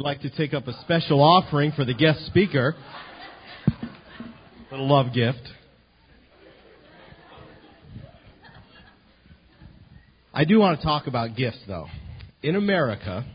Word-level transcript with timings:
I'd 0.00 0.04
like 0.04 0.20
to 0.20 0.30
take 0.30 0.54
up 0.54 0.68
a 0.68 0.80
special 0.82 1.20
offering 1.20 1.72
for 1.72 1.84
the 1.84 1.92
guest 1.92 2.24
speaker. 2.26 2.76
A 3.66 4.70
little 4.70 4.88
love 4.88 5.12
gift. 5.12 5.40
I 10.32 10.44
do 10.44 10.60
want 10.60 10.78
to 10.78 10.86
talk 10.86 11.08
about 11.08 11.34
gifts, 11.34 11.58
though. 11.66 11.88
In 12.44 12.54
America, 12.54 13.26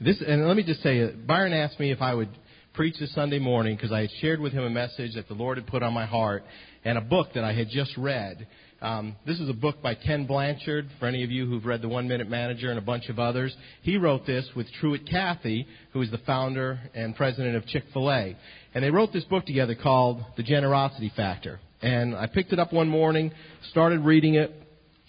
this, 0.00 0.22
and 0.24 0.46
let 0.46 0.56
me 0.56 0.62
just 0.62 0.84
say, 0.84 1.10
Byron 1.10 1.52
asked 1.52 1.80
me 1.80 1.90
if 1.90 2.00
I 2.00 2.14
would 2.14 2.28
preach 2.74 2.98
this 2.98 3.14
Sunday 3.14 3.38
morning 3.38 3.76
because 3.76 3.92
I 3.92 4.00
had 4.00 4.10
shared 4.20 4.40
with 4.40 4.52
him 4.52 4.64
a 4.64 4.70
message 4.70 5.14
that 5.14 5.28
the 5.28 5.34
Lord 5.34 5.58
had 5.58 5.66
put 5.68 5.84
on 5.84 5.92
my 5.92 6.06
heart 6.06 6.44
and 6.84 6.98
a 6.98 7.00
book 7.00 7.28
that 7.34 7.44
I 7.44 7.52
had 7.52 7.68
just 7.70 7.96
read. 7.96 8.48
Um, 8.82 9.14
this 9.24 9.38
is 9.38 9.48
a 9.48 9.54
book 9.54 9.80
by 9.80 9.94
Ken 9.94 10.26
Blanchard, 10.26 10.88
for 10.98 11.06
any 11.06 11.22
of 11.22 11.30
you 11.30 11.46
who've 11.46 11.64
read 11.64 11.82
The 11.82 11.88
One 11.88 12.08
Minute 12.08 12.28
Manager 12.28 12.70
and 12.70 12.78
a 12.78 12.82
bunch 12.82 13.08
of 13.08 13.20
others. 13.20 13.54
He 13.82 13.96
wrote 13.96 14.26
this 14.26 14.44
with 14.56 14.66
Truett 14.80 15.08
Cathy, 15.08 15.68
who 15.92 16.02
is 16.02 16.10
the 16.10 16.18
founder 16.18 16.80
and 16.94 17.14
president 17.14 17.54
of 17.54 17.64
Chick 17.66 17.84
fil 17.92 18.10
A. 18.10 18.36
And 18.74 18.82
they 18.82 18.90
wrote 18.90 19.12
this 19.12 19.24
book 19.24 19.46
together 19.46 19.76
called 19.76 20.24
The 20.36 20.42
Generosity 20.42 21.12
Factor. 21.14 21.60
And 21.80 22.16
I 22.16 22.26
picked 22.26 22.52
it 22.52 22.58
up 22.58 22.72
one 22.72 22.88
morning, 22.88 23.30
started 23.70 24.00
reading 24.00 24.34
it, 24.34 24.52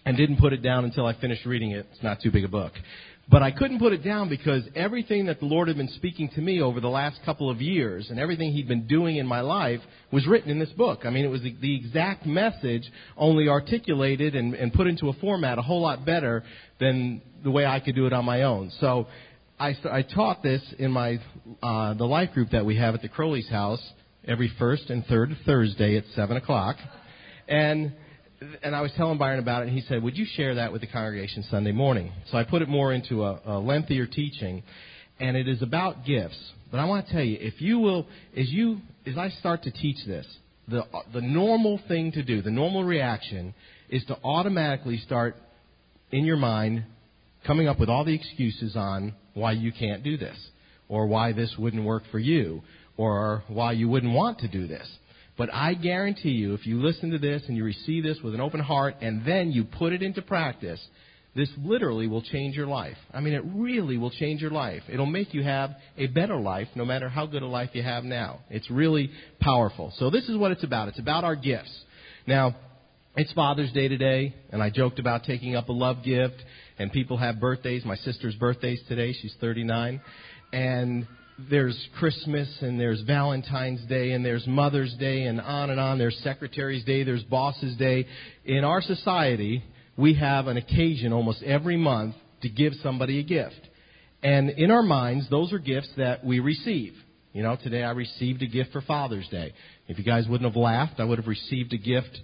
and 0.06 0.16
didn't 0.16 0.38
put 0.38 0.54
it 0.54 0.62
down 0.62 0.86
until 0.86 1.08
I 1.08 1.20
finished 1.20 1.48
reading 1.48 1.72
it. 1.72 1.88
It's 1.92 2.04
not 2.04 2.22
too 2.22 2.32
big 2.32 2.44
a 2.44 2.48
book. 2.48 2.74
But 3.28 3.42
I 3.42 3.50
couldn't 3.50 3.80
put 3.80 3.92
it 3.92 4.04
down 4.04 4.30
because 4.30 4.64
everything 4.76 5.26
that 5.26 5.40
the 5.40 5.48
Lord 5.48 5.68
had 5.68 5.78
been 5.78 5.90
speaking 5.90 6.30
to 6.36 6.42
me 6.42 6.62
over 6.62 6.80
the 6.80 6.90
last 6.90 7.20
couple 7.26 7.50
of 7.50 7.60
years 7.60 8.08
and 8.12 8.20
everything 8.20 8.52
He'd 8.52 8.68
been 8.68 8.86
doing 8.86 9.18
in 9.18 9.26
my 9.26 9.42
life 9.42 9.80
was 10.12 10.28
written 10.28 10.52
in 10.52 10.60
this 10.60 10.70
book. 10.70 11.02
I 11.06 11.10
mean, 11.10 11.26
it 11.26 11.30
was 11.30 11.42
the, 11.42 11.56
the 11.60 11.76
exact 11.76 12.28
message, 12.28 12.84
only 13.18 13.50
articulated 13.50 14.36
and, 14.36 14.54
and 14.54 14.72
put 14.72 14.86
into 14.86 15.10
a 15.10 15.14
format 15.14 15.58
a 15.58 15.64
whole 15.64 15.82
lot 15.82 16.06
better 16.06 16.44
than 16.80 17.22
the 17.44 17.50
way 17.50 17.66
I 17.66 17.80
could 17.80 17.96
do 17.96 18.06
it 18.06 18.14
on 18.14 18.26
my 18.26 18.44
own. 18.44 18.72
So 18.80 19.08
I, 19.60 19.76
I 19.90 20.04
taught 20.04 20.44
this 20.44 20.62
in 20.78 20.92
my 20.92 21.20
uh, 21.64 21.96
the 21.96 22.06
life 22.06 22.32
group 22.34 22.52
that 22.52 22.66
we 22.66 22.78
have 22.78 22.94
at 22.94 23.02
the 23.02 23.10
Crowley's 23.10 23.50
house 23.50 23.82
every 24.28 24.52
first 24.60 24.90
and 24.90 25.06
third 25.06 25.36
Thursday 25.46 25.98
at 25.98 26.04
seven 26.16 26.38
o'clock, 26.38 26.76
and 27.48 27.94
and 28.64 28.76
I 28.76 28.82
was 28.82 28.92
telling 28.98 29.18
Byron 29.18 29.40
about 29.40 29.64
it, 29.64 29.68
and 29.70 29.78
he 29.78 29.84
said, 29.88 30.04
"Would 30.04 30.18
you 30.18 30.26
share 30.26 30.56
that 30.56 30.72
with 30.72 30.82
the 30.82 30.88
congregation 30.88 31.44
Sunday 31.44 31.72
morning?" 31.72 32.12
So 32.32 32.38
I 32.38 32.44
put 32.44 32.62
it 32.62 32.70
more 32.70 32.94
into 32.94 33.24
a, 33.24 33.40
a 33.46 33.60
lengthier 33.60 34.06
teaching, 34.06 34.64
and 35.20 35.38
it 35.38 35.48
is 35.48 35.62
about 35.62 36.06
gifts. 36.06 36.38
But 36.72 36.80
I 36.80 36.86
want 36.86 37.08
to 37.08 37.14
tell 37.14 37.24
you, 37.24 37.38
if 37.40 37.62
you 37.62 37.80
will, 37.80 38.08
as 38.36 38.50
you 38.50 38.80
as 39.06 39.18
I 39.18 39.30
start 39.30 39.64
to 39.64 39.72
teach 39.72 39.98
this, 40.06 40.26
the 40.68 40.84
the 41.14 41.22
normal 41.22 41.80
thing 41.88 42.12
to 42.14 42.24
do, 42.24 42.42
the 42.42 42.52
normal 42.52 42.84
reaction, 42.84 43.54
is 43.90 44.04
to 44.06 44.18
automatically 44.24 44.98
start 44.98 45.36
in 46.12 46.26
your 46.26 46.38
mind 46.38 46.84
coming 47.46 47.68
up 47.68 47.80
with 47.80 47.90
all 47.90 48.04
the 48.04 48.14
excuses 48.14 48.76
on 48.76 49.14
why 49.34 49.52
you 49.52 49.72
can't 49.72 50.04
do 50.04 50.18
this, 50.18 50.38
or 50.90 51.08
why 51.08 51.32
this 51.32 51.54
wouldn't 51.58 51.84
work 51.84 52.04
for 52.12 52.20
you, 52.20 52.62
or 52.98 53.44
why 53.48 53.72
you 53.72 53.88
wouldn't 53.88 54.14
want 54.14 54.40
to 54.40 54.48
do 54.48 54.68
this. 54.68 54.88
But 55.38 55.54
I 55.54 55.74
guarantee 55.74 56.30
you, 56.30 56.54
if 56.54 56.66
you 56.66 56.82
listen 56.82 57.12
to 57.12 57.18
this 57.18 57.44
and 57.48 57.58
you 57.58 57.64
receive 57.64 58.04
this 58.04 58.20
with 58.24 58.34
an 58.34 58.42
open 58.42 58.62
heart 58.62 58.96
and 59.02 59.26
then 59.26 59.52
you 59.52 59.66
put 59.66 59.92
it 59.92 60.02
into 60.02 60.22
practice, 60.22 60.80
this 61.36 61.50
literally 61.62 62.08
will 62.08 62.22
change 62.22 62.56
your 62.56 62.68
life. 62.68 62.96
I 63.14 63.20
mean, 63.20 63.34
it 63.34 63.44
really 63.54 63.98
will 63.98 64.12
change 64.12 64.42
your 64.42 64.52
life. 64.52 64.84
It'll 64.88 65.06
make 65.06 65.34
you 65.34 65.44
have 65.44 65.72
a 65.98 66.08
better 66.08 66.38
life 66.38 66.70
no 66.76 66.86
matter 66.86 67.10
how 67.10 67.26
good 67.26 67.42
a 67.44 67.48
life 67.48 67.72
you 67.74 67.84
have 67.84 68.06
now. 68.06 68.40
It's 68.50 68.72
really 68.72 69.12
powerful. 69.42 69.92
So 69.98 70.10
this 70.10 70.30
is 70.30 70.38
what 70.38 70.52
it's 70.52 70.64
about. 70.64 70.88
It's 70.88 71.00
about 71.00 71.26
our 71.26 71.36
gifts. 71.36 71.84
Now, 72.26 72.56
it's 73.18 73.32
Father's 73.34 73.72
Day 73.74 73.90
today, 73.90 74.34
and 74.52 74.64
I 74.64 74.70
joked 74.70 75.00
about 75.00 75.24
taking 75.24 75.56
up 75.56 75.68
a 75.68 75.74
love 75.74 76.04
gift, 76.04 76.36
and 76.80 76.92
people 76.92 77.18
have 77.18 77.40
birthdays. 77.40 77.84
My 77.84 77.96
sister's 77.98 78.36
birthday's 78.36 78.82
today. 78.88 79.14
She's 79.14 79.34
39. 79.42 80.02
And 80.54 81.08
there's 81.38 81.78
Christmas 82.00 82.48
and 82.62 82.80
there's 82.80 83.02
Valentine's 83.02 83.84
Day 83.88 84.12
and 84.12 84.26
there's 84.26 84.46
Mother's 84.48 84.94
Day 84.96 85.24
and 85.24 85.42
on 85.42 85.70
and 85.70 85.80
on. 85.80 85.98
There's 85.98 86.18
Secretary's 86.24 86.84
Day, 86.86 87.04
there's 87.04 87.24
Boss's 87.24 87.76
Day. 87.78 88.08
In 88.46 88.64
our 88.64 88.82
society, 88.82 89.64
we 89.98 90.14
have 90.16 90.48
an 90.48 90.58
occasion 90.58 91.12
almost 91.12 91.44
every 91.44 91.78
month 91.78 92.16
to 92.42 92.50
give 92.50 92.74
somebody 92.82 93.20
a 93.20 93.24
gift. 93.24 93.60
And 94.24 94.50
in 94.50 94.72
our 94.72 94.82
minds, 94.82 95.30
those 95.30 95.52
are 95.52 95.60
gifts 95.60 95.90
that 95.98 96.24
we 96.24 96.40
receive. 96.40 96.94
You 97.34 97.44
know, 97.44 97.58
today 97.62 97.84
I 97.84 97.92
received 97.92 98.42
a 98.42 98.48
gift 98.48 98.72
for 98.72 98.82
Father's 98.82 99.28
Day. 99.28 99.54
If 99.88 99.98
you 99.98 100.06
guys 100.06 100.26
wouldn't 100.28 100.50
have 100.50 100.56
laughed, 100.56 101.00
I 101.00 101.04
would 101.04 101.18
have 101.18 101.28
received 101.28 101.74
a 101.74 101.78
gift 101.78 102.18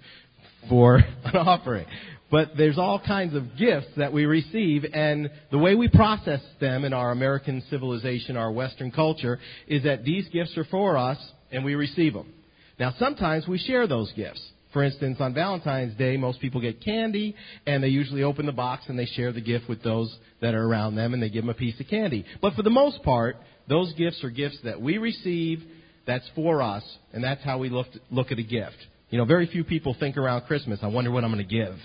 for 0.70 0.96
an 1.24 1.36
offering. 1.36 1.86
But 2.32 2.56
there's 2.56 2.78
all 2.78 2.98
kinds 2.98 3.34
of 3.34 3.58
gifts 3.58 3.88
that 3.98 4.10
we 4.10 4.24
receive, 4.24 4.86
and 4.94 5.30
the 5.50 5.58
way 5.58 5.74
we 5.74 5.88
process 5.88 6.40
them 6.60 6.86
in 6.86 6.94
our 6.94 7.10
American 7.10 7.62
civilization, 7.68 8.38
our 8.38 8.50
Western 8.50 8.90
culture, 8.90 9.38
is 9.68 9.82
that 9.84 10.02
these 10.02 10.26
gifts 10.30 10.56
are 10.56 10.64
for 10.64 10.96
us, 10.96 11.18
and 11.52 11.62
we 11.62 11.74
receive 11.74 12.14
them. 12.14 12.32
Now, 12.80 12.94
sometimes 12.98 13.46
we 13.46 13.58
share 13.58 13.86
those 13.86 14.10
gifts. 14.12 14.42
For 14.72 14.82
instance, 14.82 15.18
on 15.20 15.34
Valentine's 15.34 15.94
Day, 15.98 16.16
most 16.16 16.40
people 16.40 16.62
get 16.62 16.82
candy, 16.82 17.36
and 17.66 17.84
they 17.84 17.88
usually 17.88 18.22
open 18.22 18.46
the 18.46 18.52
box 18.52 18.84
and 18.88 18.98
they 18.98 19.04
share 19.04 19.32
the 19.32 19.42
gift 19.42 19.68
with 19.68 19.82
those 19.82 20.16
that 20.40 20.54
are 20.54 20.64
around 20.64 20.94
them, 20.94 21.12
and 21.12 21.22
they 21.22 21.28
give 21.28 21.42
them 21.42 21.50
a 21.50 21.54
piece 21.54 21.78
of 21.78 21.86
candy. 21.88 22.24
But 22.40 22.54
for 22.54 22.62
the 22.62 22.70
most 22.70 23.02
part, 23.02 23.36
those 23.68 23.92
gifts 23.92 24.24
are 24.24 24.30
gifts 24.30 24.56
that 24.64 24.80
we 24.80 24.96
receive, 24.96 25.62
that's 26.06 26.28
for 26.34 26.62
us, 26.62 26.82
and 27.12 27.22
that's 27.22 27.44
how 27.44 27.58
we 27.58 27.68
look, 27.68 27.88
look 28.10 28.32
at 28.32 28.38
a 28.38 28.42
gift. 28.42 28.78
You 29.10 29.18
know, 29.18 29.26
very 29.26 29.46
few 29.46 29.64
people 29.64 29.94
think 30.00 30.16
around 30.16 30.46
Christmas, 30.46 30.80
I 30.82 30.86
wonder 30.86 31.10
what 31.10 31.24
I'm 31.24 31.30
going 31.30 31.46
to 31.46 31.54
give. 31.54 31.76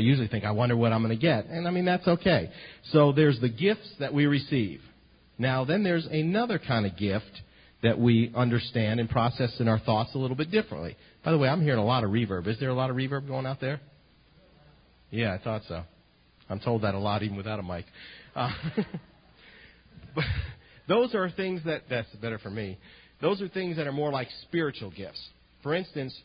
They 0.00 0.06
usually 0.06 0.28
think, 0.28 0.46
I 0.46 0.50
wonder 0.52 0.74
what 0.74 0.94
I'm 0.94 1.02
going 1.02 1.14
to 1.14 1.20
get. 1.20 1.44
And 1.44 1.68
I 1.68 1.70
mean, 1.70 1.84
that's 1.84 2.08
okay. 2.08 2.50
So 2.90 3.12
there's 3.12 3.38
the 3.38 3.50
gifts 3.50 3.86
that 3.98 4.14
we 4.14 4.24
receive. 4.24 4.80
Now, 5.36 5.66
then 5.66 5.82
there's 5.82 6.06
another 6.06 6.58
kind 6.58 6.86
of 6.86 6.96
gift 6.96 7.30
that 7.82 7.98
we 7.98 8.32
understand 8.34 8.98
and 8.98 9.10
process 9.10 9.54
in 9.60 9.68
our 9.68 9.78
thoughts 9.78 10.14
a 10.14 10.18
little 10.18 10.38
bit 10.38 10.50
differently. 10.50 10.96
By 11.22 11.32
the 11.32 11.38
way, 11.38 11.50
I'm 11.50 11.60
hearing 11.60 11.80
a 11.80 11.84
lot 11.84 12.02
of 12.02 12.08
reverb. 12.08 12.46
Is 12.46 12.58
there 12.58 12.70
a 12.70 12.74
lot 12.74 12.88
of 12.88 12.96
reverb 12.96 13.28
going 13.28 13.44
out 13.44 13.60
there? 13.60 13.78
Yeah, 15.10 15.34
I 15.34 15.44
thought 15.44 15.62
so. 15.68 15.82
I'm 16.48 16.60
told 16.60 16.80
that 16.82 16.94
a 16.94 16.98
lot 16.98 17.22
even 17.22 17.36
without 17.36 17.58
a 17.58 17.62
mic. 17.62 17.84
Uh, 18.34 18.50
but 20.14 20.24
those 20.88 21.14
are 21.14 21.30
things 21.30 21.60
that, 21.66 21.82
that's 21.90 22.08
better 22.22 22.38
for 22.38 22.50
me. 22.50 22.78
Those 23.20 23.42
are 23.42 23.48
things 23.48 23.76
that 23.76 23.86
are 23.86 23.92
more 23.92 24.10
like 24.10 24.28
spiritual 24.48 24.92
gifts. 24.92 25.22
For 25.62 25.74
instance, 25.74 26.18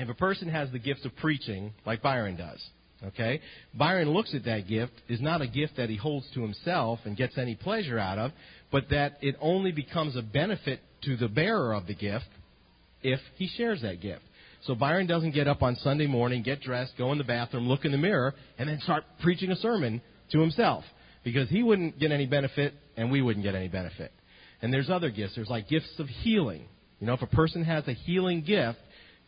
if 0.00 0.08
a 0.08 0.14
person 0.14 0.48
has 0.48 0.68
the 0.72 0.80
gift 0.80 1.06
of 1.06 1.14
preaching, 1.14 1.72
like 1.86 2.02
Byron 2.02 2.36
does, 2.36 2.60
Okay? 3.08 3.40
Byron 3.74 4.10
looks 4.10 4.34
at 4.34 4.44
that 4.44 4.66
gift 4.66 4.92
is 5.08 5.20
not 5.20 5.42
a 5.42 5.46
gift 5.46 5.76
that 5.76 5.90
he 5.90 5.96
holds 5.96 6.26
to 6.34 6.40
himself 6.40 7.00
and 7.04 7.16
gets 7.16 7.36
any 7.36 7.54
pleasure 7.54 7.98
out 7.98 8.18
of, 8.18 8.32
but 8.72 8.84
that 8.90 9.18
it 9.20 9.36
only 9.40 9.72
becomes 9.72 10.16
a 10.16 10.22
benefit 10.22 10.80
to 11.02 11.16
the 11.16 11.28
bearer 11.28 11.74
of 11.74 11.86
the 11.86 11.94
gift 11.94 12.26
if 13.02 13.20
he 13.36 13.48
shares 13.56 13.82
that 13.82 14.00
gift. 14.00 14.22
So 14.62 14.74
Byron 14.74 15.06
doesn't 15.06 15.32
get 15.32 15.46
up 15.46 15.62
on 15.62 15.76
Sunday 15.76 16.06
morning, 16.06 16.42
get 16.42 16.62
dressed, 16.62 16.94
go 16.96 17.12
in 17.12 17.18
the 17.18 17.24
bathroom, 17.24 17.68
look 17.68 17.84
in 17.84 17.92
the 17.92 17.98
mirror, 17.98 18.34
and 18.58 18.68
then 18.68 18.80
start 18.80 19.04
preaching 19.22 19.50
a 19.50 19.56
sermon 19.56 20.00
to 20.32 20.40
himself. 20.40 20.84
Because 21.22 21.48
he 21.50 21.62
wouldn't 21.62 21.98
get 21.98 22.12
any 22.12 22.26
benefit 22.26 22.74
and 22.96 23.10
we 23.10 23.20
wouldn't 23.20 23.44
get 23.44 23.54
any 23.54 23.68
benefit. 23.68 24.12
And 24.62 24.72
there's 24.72 24.88
other 24.88 25.10
gifts. 25.10 25.34
There's 25.34 25.48
like 25.48 25.68
gifts 25.68 25.92
of 25.98 26.06
healing. 26.06 26.66
You 27.00 27.06
know, 27.06 27.14
if 27.14 27.22
a 27.22 27.26
person 27.26 27.64
has 27.64 27.86
a 27.88 27.92
healing 27.92 28.42
gift, 28.42 28.78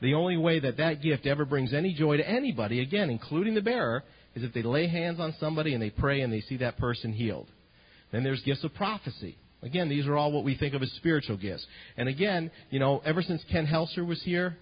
the 0.00 0.14
only 0.14 0.36
way 0.36 0.60
that 0.60 0.76
that 0.76 1.02
gift 1.02 1.26
ever 1.26 1.44
brings 1.44 1.72
any 1.72 1.94
joy 1.94 2.18
to 2.18 2.28
anybody, 2.28 2.80
again, 2.80 3.08
including 3.10 3.54
the 3.54 3.62
bearer, 3.62 4.04
is 4.34 4.44
if 4.44 4.52
they 4.52 4.62
lay 4.62 4.86
hands 4.86 5.18
on 5.18 5.34
somebody 5.40 5.72
and 5.72 5.82
they 5.82 5.90
pray 5.90 6.20
and 6.20 6.32
they 6.32 6.42
see 6.42 6.58
that 6.58 6.76
person 6.76 7.12
healed. 7.12 7.48
Then 8.12 8.22
there's 8.22 8.42
gifts 8.42 8.62
of 8.64 8.74
prophecy. 8.74 9.36
Again, 9.62 9.88
these 9.88 10.06
are 10.06 10.16
all 10.16 10.30
what 10.32 10.44
we 10.44 10.56
think 10.56 10.74
of 10.74 10.82
as 10.82 10.92
spiritual 10.92 11.38
gifts. 11.38 11.66
And 11.96 12.08
again, 12.08 12.50
you 12.70 12.78
know, 12.78 13.02
ever 13.04 13.22
since 13.22 13.42
Ken 13.50 13.66
Helser 13.66 14.06
was 14.06 14.22
here, 14.22 14.56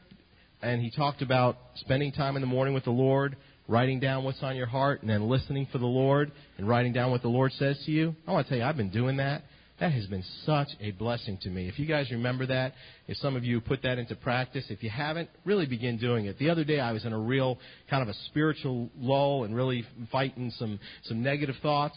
and 0.62 0.80
he 0.80 0.90
talked 0.90 1.20
about 1.20 1.58
spending 1.76 2.12
time 2.12 2.36
in 2.36 2.40
the 2.40 2.46
morning 2.46 2.72
with 2.72 2.84
the 2.84 2.90
Lord, 2.90 3.36
writing 3.66 3.98
down 3.98 4.24
what's 4.24 4.42
on 4.42 4.56
your 4.56 4.66
heart, 4.66 5.00
and 5.02 5.10
then 5.10 5.28
listening 5.28 5.66
for 5.72 5.78
the 5.78 5.86
Lord, 5.86 6.30
and 6.58 6.68
writing 6.68 6.92
down 6.92 7.10
what 7.10 7.22
the 7.22 7.28
Lord 7.28 7.52
says 7.52 7.78
to 7.84 7.90
you. 7.90 8.14
I 8.26 8.32
want 8.32 8.46
to 8.46 8.50
tell 8.50 8.58
you, 8.58 8.64
I've 8.64 8.76
been 8.76 8.90
doing 8.90 9.16
that. 9.16 9.42
That 9.80 9.92
has 9.92 10.06
been 10.06 10.24
such 10.46 10.68
a 10.80 10.92
blessing 10.92 11.36
to 11.42 11.50
me. 11.50 11.68
If 11.68 11.80
you 11.80 11.86
guys 11.86 12.08
remember 12.12 12.46
that, 12.46 12.74
if 13.08 13.16
some 13.16 13.34
of 13.34 13.44
you 13.44 13.60
put 13.60 13.82
that 13.82 13.98
into 13.98 14.14
practice, 14.14 14.64
if 14.68 14.84
you 14.84 14.90
haven't, 14.90 15.28
really 15.44 15.66
begin 15.66 15.98
doing 15.98 16.26
it. 16.26 16.38
The 16.38 16.50
other 16.50 16.62
day 16.62 16.78
I 16.78 16.92
was 16.92 17.04
in 17.04 17.12
a 17.12 17.18
real 17.18 17.58
kind 17.90 18.00
of 18.02 18.08
a 18.08 18.14
spiritual 18.26 18.88
lull 18.96 19.42
and 19.42 19.54
really 19.54 19.84
fighting 20.12 20.52
some, 20.58 20.78
some 21.04 21.22
negative 21.24 21.56
thoughts. 21.60 21.96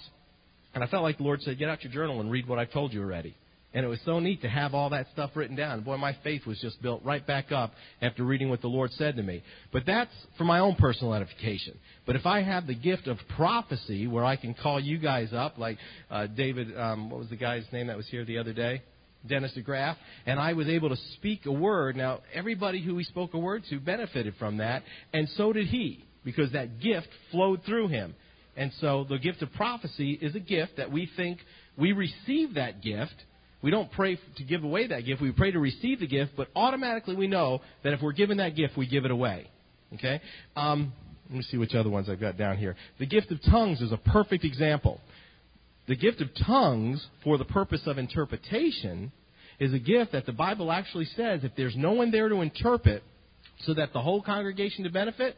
And 0.74 0.84
I 0.84 0.88
felt 0.88 1.04
like 1.04 1.18
the 1.18 1.24
Lord 1.24 1.42
said, 1.44 1.60
get 1.60 1.70
out 1.70 1.84
your 1.84 1.94
journal 1.94 2.20
and 2.20 2.32
read 2.32 2.48
what 2.48 2.58
I've 2.58 2.72
told 2.72 2.94
you 2.94 3.02
already. 3.02 3.36
And 3.78 3.86
it 3.86 3.90
was 3.90 4.00
so 4.06 4.20
neat 4.20 4.42
to 4.42 4.50
have 4.50 4.74
all 4.74 4.90
that 4.90 5.06
stuff 5.14 5.30
written 5.36 5.56
down. 5.56 5.82
Boy, 5.82 5.98
my 5.98 6.18
faith 6.24 6.48
was 6.48 6.60
just 6.60 6.82
built 6.82 7.06
right 7.06 7.26
back 7.28 7.52
up 7.52 7.74
after 8.02 8.24
reading 8.24 8.50
what 8.50 8.62
the 8.62 8.68
Lord 8.68 8.92
said 8.94 9.18
to 9.18 9.22
me. 9.22 9.44
But 9.72 9.84
that's 9.86 10.10
for 10.36 10.46
my 10.46 10.58
own 10.58 10.74
personal 10.78 11.14
edification. 11.14 11.78
But 12.08 12.16
if 12.16 12.26
I 12.26 12.42
have 12.42 12.66
the 12.66 12.74
gift 12.74 13.06
of 13.06 13.20
prophecy, 13.36 14.08
where 14.08 14.26
I 14.26 14.36
can 14.36 14.56
call 14.56 14.80
you 14.80 14.98
guys 14.98 15.32
up, 15.32 15.60
like 15.60 15.78
uh, 16.10 16.26
David, 16.26 16.76
um, 16.76 17.12
what 17.12 17.20
was 17.20 17.30
the 17.30 17.36
guy's 17.36 17.66
name 17.72 17.86
that 17.86 17.98
was 17.98 18.08
here 18.08 18.26
the 18.26 18.40
other 18.40 18.52
day? 18.52 18.82
Dennis 19.28 19.52
DeGraff, 19.56 19.96
and 20.26 20.40
I 20.40 20.54
was 20.54 20.68
able 20.68 20.90
to 20.90 20.98
speak 21.14 21.46
a 21.46 21.52
word. 21.52 21.96
Now, 21.96 22.22
everybody 22.34 22.84
who 22.84 22.98
he 22.98 23.04
spoke 23.04 23.36
a 23.36 23.38
word 23.38 23.62
to 23.70 23.80
benefited 23.80 24.34
from 24.40 24.58
that, 24.58 24.82
and 25.14 25.30
so 25.38 25.54
did 25.54 25.68
he, 25.68 26.04
because 26.24 26.52
that 26.54 26.80
gift 26.80 27.10
flowed 27.30 27.62
through 27.64 27.90
him. 27.90 28.16
And 28.56 28.72
so 28.82 29.06
the 29.08 29.20
gift 29.20 29.44
of 29.44 29.54
prophecy 29.54 30.14
is 30.20 30.34
a 30.34 30.40
gift 30.40 30.78
that 30.78 30.92
we 30.92 31.08
think 31.16 31.38
we 31.78 31.92
receive 31.92 32.56
that 32.56 32.82
gift 32.82 33.14
We 33.62 33.72
don't 33.72 33.92
pray 33.92 34.20
to 34.38 34.44
give 34.44 34.64
away 34.64 34.88
that 34.88 35.06
gift. 35.06 35.22
We 35.22 35.32
pray 35.32 35.52
to 35.52 35.60
receive 35.60 36.00
the 36.00 36.08
gift, 36.08 36.34
but 36.38 36.48
automatically 36.56 37.16
we 37.16 37.28
know 37.28 37.62
that 37.84 37.94
if 37.94 38.02
we're 38.02 38.12
given 38.12 38.38
that 38.38 38.56
gift, 38.56 38.78
we 38.78 38.88
give 38.88 39.06
it 39.06 39.12
away. 39.12 39.48
Okay? 39.96 40.22
Um, 40.56 40.94
let 41.30 41.38
me 41.38 41.44
see 41.44 41.58
which 41.58 41.74
other 41.74 41.90
ones 41.90 42.08
I've 42.10 42.20
got 42.20 42.38
down 42.38 42.58
here. 42.58 42.76
The 43.00 43.06
gift 43.06 43.32
of 43.32 43.42
tongues 43.44 43.82
is 43.82 43.92
a 43.92 43.98
perfect 43.98 44.44
example. 44.44 45.02
The 45.88 45.96
gift 45.96 46.22
of 46.22 46.30
tongues, 46.46 47.06
for 47.24 47.38
the 47.38 47.46
purpose 47.46 47.82
of 47.86 47.98
interpretation, 47.98 49.12
is 49.60 49.74
a 49.74 49.80
gift 49.80 50.12
that 50.12 50.26
the 50.26 50.34
Bible 50.34 50.72
actually 50.72 51.06
says 51.06 51.44
if 51.44 51.54
there's 51.56 51.76
no 51.76 51.94
one 51.94 52.12
there 52.12 52.30
to 52.30 52.42
interpret 52.42 53.04
so 53.62 53.74
that 53.74 53.92
the 53.94 54.02
whole 54.02 54.22
congregation 54.22 54.84
to 54.84 54.90
benefit, 54.92 55.36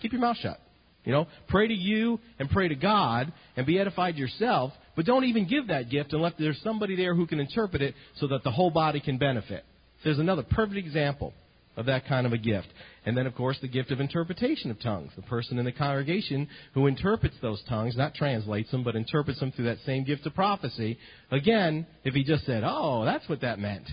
keep 0.00 0.12
your 0.12 0.20
mouth 0.20 0.36
shut. 0.38 0.60
You 1.04 1.12
know, 1.12 1.26
pray 1.48 1.68
to 1.68 1.74
you 1.74 2.20
and 2.38 2.50
pray 2.50 2.68
to 2.68 2.74
God 2.74 3.32
and 3.56 3.66
be 3.66 3.78
edified 3.78 4.16
yourself, 4.16 4.72
but 4.94 5.06
don't 5.06 5.24
even 5.24 5.48
give 5.48 5.68
that 5.68 5.90
gift 5.90 6.12
unless 6.12 6.34
there's 6.38 6.60
somebody 6.62 6.96
there 6.96 7.14
who 7.14 7.26
can 7.26 7.40
interpret 7.40 7.82
it 7.82 7.94
so 8.16 8.26
that 8.28 8.44
the 8.44 8.50
whole 8.50 8.70
body 8.70 9.00
can 9.00 9.16
benefit. 9.16 9.64
There's 10.04 10.18
another 10.18 10.42
perfect 10.42 10.76
example 10.76 11.32
of 11.76 11.86
that 11.86 12.06
kind 12.06 12.26
of 12.26 12.32
a 12.32 12.38
gift. 12.38 12.66
And 13.06 13.16
then, 13.16 13.26
of 13.26 13.34
course, 13.36 13.56
the 13.62 13.68
gift 13.68 13.92
of 13.92 14.00
interpretation 14.00 14.70
of 14.70 14.80
tongues. 14.80 15.12
The 15.14 15.22
person 15.22 15.58
in 15.58 15.64
the 15.64 15.72
congregation 15.72 16.48
who 16.74 16.88
interprets 16.88 17.36
those 17.40 17.62
tongues, 17.68 17.96
not 17.96 18.14
translates 18.14 18.70
them, 18.72 18.82
but 18.82 18.96
interprets 18.96 19.38
them 19.38 19.52
through 19.52 19.66
that 19.66 19.78
same 19.86 20.04
gift 20.04 20.26
of 20.26 20.34
prophecy. 20.34 20.98
Again, 21.30 21.86
if 22.04 22.14
he 22.14 22.24
just 22.24 22.44
said, 22.44 22.64
oh, 22.66 23.04
that's 23.04 23.28
what 23.28 23.42
that 23.42 23.60
meant, 23.60 23.88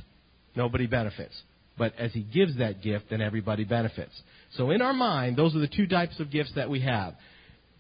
nobody 0.56 0.88
benefits. 0.88 1.40
But 1.77 1.94
as 1.98 2.13
he 2.13 2.22
gives 2.22 2.57
that 2.57 2.81
gift, 2.81 3.06
then 3.10 3.22
everybody 3.22 3.63
benefits. 3.63 4.13
So 4.54 4.72
in 4.72 4.81
our 4.81 4.94
mind, 4.94 5.36
those 5.36 5.56
are 5.56 5.60
the 5.60 5.68
two 5.68 5.88
types 5.88 6.19
of 6.19 6.31
gifts 6.31 6.54
that 6.56 6.69
we 6.69 6.81
have. 6.81 7.16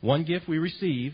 One 0.01 0.25
gift 0.25 0.47
we 0.47 0.57
receive, 0.57 1.13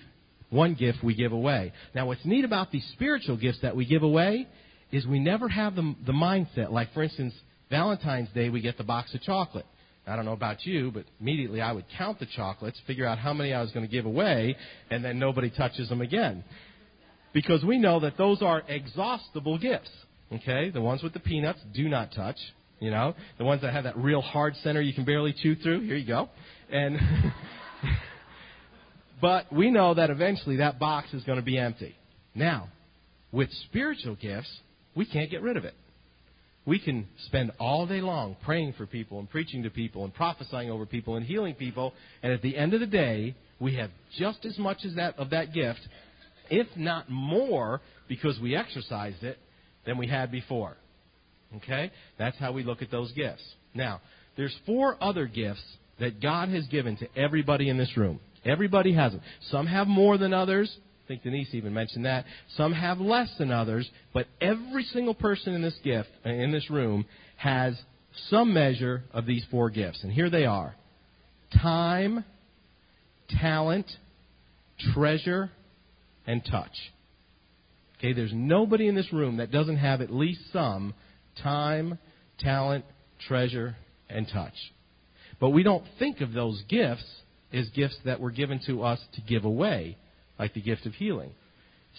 one 0.50 0.74
gift 0.74 1.04
we 1.04 1.14
give 1.14 1.32
away. 1.32 1.74
Now, 1.94 2.08
what's 2.08 2.26
neat 2.26 2.44
about 2.44 2.72
these 2.72 2.86
spiritual 2.94 3.38
gifts 3.38 3.60
that 3.62 3.76
we 3.76 3.86
give 3.86 4.04
away 4.04 4.48
is 4.92 5.06
we 5.06 5.20
never 5.20 5.48
have 5.48 5.76
the, 5.76 5.96
the 6.06 6.12
mindset. 6.12 6.72
Like, 6.72 6.94
for 6.94 7.04
instance, 7.04 7.34
Valentine's 7.70 8.30
Day, 8.34 8.50
we 8.50 8.62
get 8.62 8.78
the 8.78 8.84
box 8.84 9.14
of 9.14 9.22
chocolate. 9.22 9.66
I 10.06 10.16
don't 10.16 10.26
know 10.26 10.34
about 10.34 10.66
you, 10.66 10.92
but 10.92 11.06
immediately 11.20 11.62
I 11.62 11.72
would 11.72 11.86
count 11.98 12.20
the 12.20 12.26
chocolates, 12.26 12.80
figure 12.88 13.06
out 13.06 13.20
how 13.20 13.34
many 13.34 13.54
I 13.54 13.62
was 13.62 13.72
going 13.72 13.86
to 13.86 13.92
give 13.92 14.06
away, 14.06 14.58
and 14.90 15.06
then 15.06 15.20
nobody 15.20 15.50
touches 15.52 15.88
them 15.90 16.02
again. 16.02 16.44
Because 17.34 17.64
we 17.64 17.78
know 17.78 18.00
that 18.02 18.18
those 18.18 18.42
are 18.42 18.64
exhaustible 18.68 19.58
gifts. 19.58 19.90
Okay? 20.34 20.70
The 20.70 20.82
ones 20.82 21.04
with 21.04 21.14
the 21.14 21.20
peanuts 21.20 21.60
do 21.74 21.88
not 21.88 22.14
touch. 22.14 22.38
You 22.82 22.92
know? 22.92 23.16
The 23.38 23.46
ones 23.46 23.62
that 23.62 23.72
have 23.72 23.86
that 23.86 23.96
real 23.96 24.22
hard 24.22 24.56
center 24.58 24.82
you 24.82 24.94
can 24.94 25.06
barely 25.06 25.34
chew 25.34 25.56
through. 25.56 25.82
Here 25.82 25.96
you 25.96 26.08
go. 26.08 26.30
And. 26.70 26.98
but 29.22 29.54
we 29.54 29.70
know 29.70 29.94
that 29.94 30.10
eventually 30.10 30.58
that 30.58 30.80
box 30.80 31.14
is 31.14 31.24
going 31.24 31.38
to 31.38 31.46
be 31.46 31.58
empty. 31.58 31.96
Now, 32.36 32.70
with 33.32 33.50
spiritual 33.70 34.16
gifts, 34.16 34.52
we 34.96 35.06
can't 35.06 35.30
get 35.30 35.42
rid 35.42 35.58
of 35.58 35.64
it. 35.64 35.76
We 36.66 36.80
can 36.80 37.08
spend 37.26 37.52
all 37.60 37.86
day 37.88 38.02
long 38.02 38.36
praying 38.44 38.74
for 38.78 38.86
people 38.86 39.20
and 39.20 39.30
preaching 39.30 39.64
to 39.64 39.70
people 39.70 40.04
and 40.04 40.14
prophesying 40.14 40.70
over 40.70 40.86
people 40.86 41.16
and 41.16 41.26
healing 41.26 41.56
people, 41.56 41.94
and 42.22 42.34
at 42.34 42.42
the 42.42 42.56
end 42.56 42.74
of 42.74 42.80
the 42.80 42.88
day, 42.88 43.36
we 43.60 43.76
have 43.76 43.90
just 44.18 44.46
as 44.46 44.58
much 44.58 44.86
as 44.86 44.96
that 44.96 45.18
of 45.18 45.32
that 45.32 45.54
gift, 45.54 45.80
if 46.50 46.68
not 46.76 47.10
more, 47.10 47.82
because 48.08 48.40
we 48.40 48.56
exercised 48.56 49.24
it, 49.24 49.38
than 49.86 49.98
we 49.98 50.08
had 50.08 50.32
before. 50.32 50.78
Okay? 51.58 51.92
That's 52.18 52.38
how 52.38 52.52
we 52.52 52.64
look 52.64 52.82
at 52.82 52.92
those 52.92 53.12
gifts. 53.12 53.44
Now, 53.74 54.02
there's 54.38 54.56
four 54.66 54.98
other 55.02 55.26
gifts 55.28 55.64
that 56.00 56.22
God 56.22 56.50
has 56.50 56.66
given 56.68 56.98
to 56.98 57.08
everybody 57.16 57.70
in 57.70 57.78
this 57.78 57.96
room. 57.96 58.20
Everybody 58.44 58.94
has 58.94 59.12
them. 59.12 59.22
Some 59.50 59.68
have 59.68 59.88
more 59.88 60.18
than 60.18 60.34
others 60.34 60.76
I 61.04 61.08
think 61.08 61.24
Denise 61.24 61.54
even 61.54 61.74
mentioned 61.74 62.06
that. 62.06 62.26
Some 62.56 62.74
have 62.74 63.00
less 63.00 63.30
than 63.38 63.52
others, 63.52 63.90
but 64.14 64.28
every 64.40 64.84
single 64.84 65.14
person 65.14 65.54
in 65.54 65.62
this 65.62 65.78
gift, 65.84 66.10
in 66.24 66.52
this 66.52 66.70
room, 66.70 67.06
has 67.38 67.76
some 68.30 68.54
measure 68.54 69.04
of 69.12 69.26
these 69.26 69.44
four 69.52 69.70
gifts. 69.70 70.04
And 70.04 70.12
here 70.12 70.30
they 70.30 70.46
are 70.46 70.76
time, 71.62 72.24
talent, 73.42 73.88
treasure, 74.94 75.52
and 76.26 76.46
touch. 76.50 76.72
Okay, 77.98 78.14
there's 78.14 78.32
nobody 78.34 78.88
in 78.88 78.96
this 78.96 79.12
room 79.12 79.38
that 79.38 79.52
doesn't 79.52 79.78
have 79.78 80.02
at 80.02 80.14
least 80.14 80.40
some 80.54 80.94
time, 81.42 81.98
talent, 82.40 82.86
treasure, 83.28 83.76
and 84.10 84.28
touch. 84.28 84.54
But 85.40 85.50
we 85.50 85.64
don't 85.64 85.84
think 86.00 86.22
of 86.22 86.34
those 86.34 86.62
gifts 86.70 87.06
as 87.54 87.68
gifts 87.70 87.98
that 88.06 88.20
were 88.20 88.32
given 88.32 88.60
to 88.68 88.84
us 88.84 89.00
to 89.14 89.22
give 89.22 89.46
away 89.46 89.98
like 90.40 90.54
the 90.54 90.62
gift 90.62 90.86
of 90.86 90.94
healing. 90.94 91.32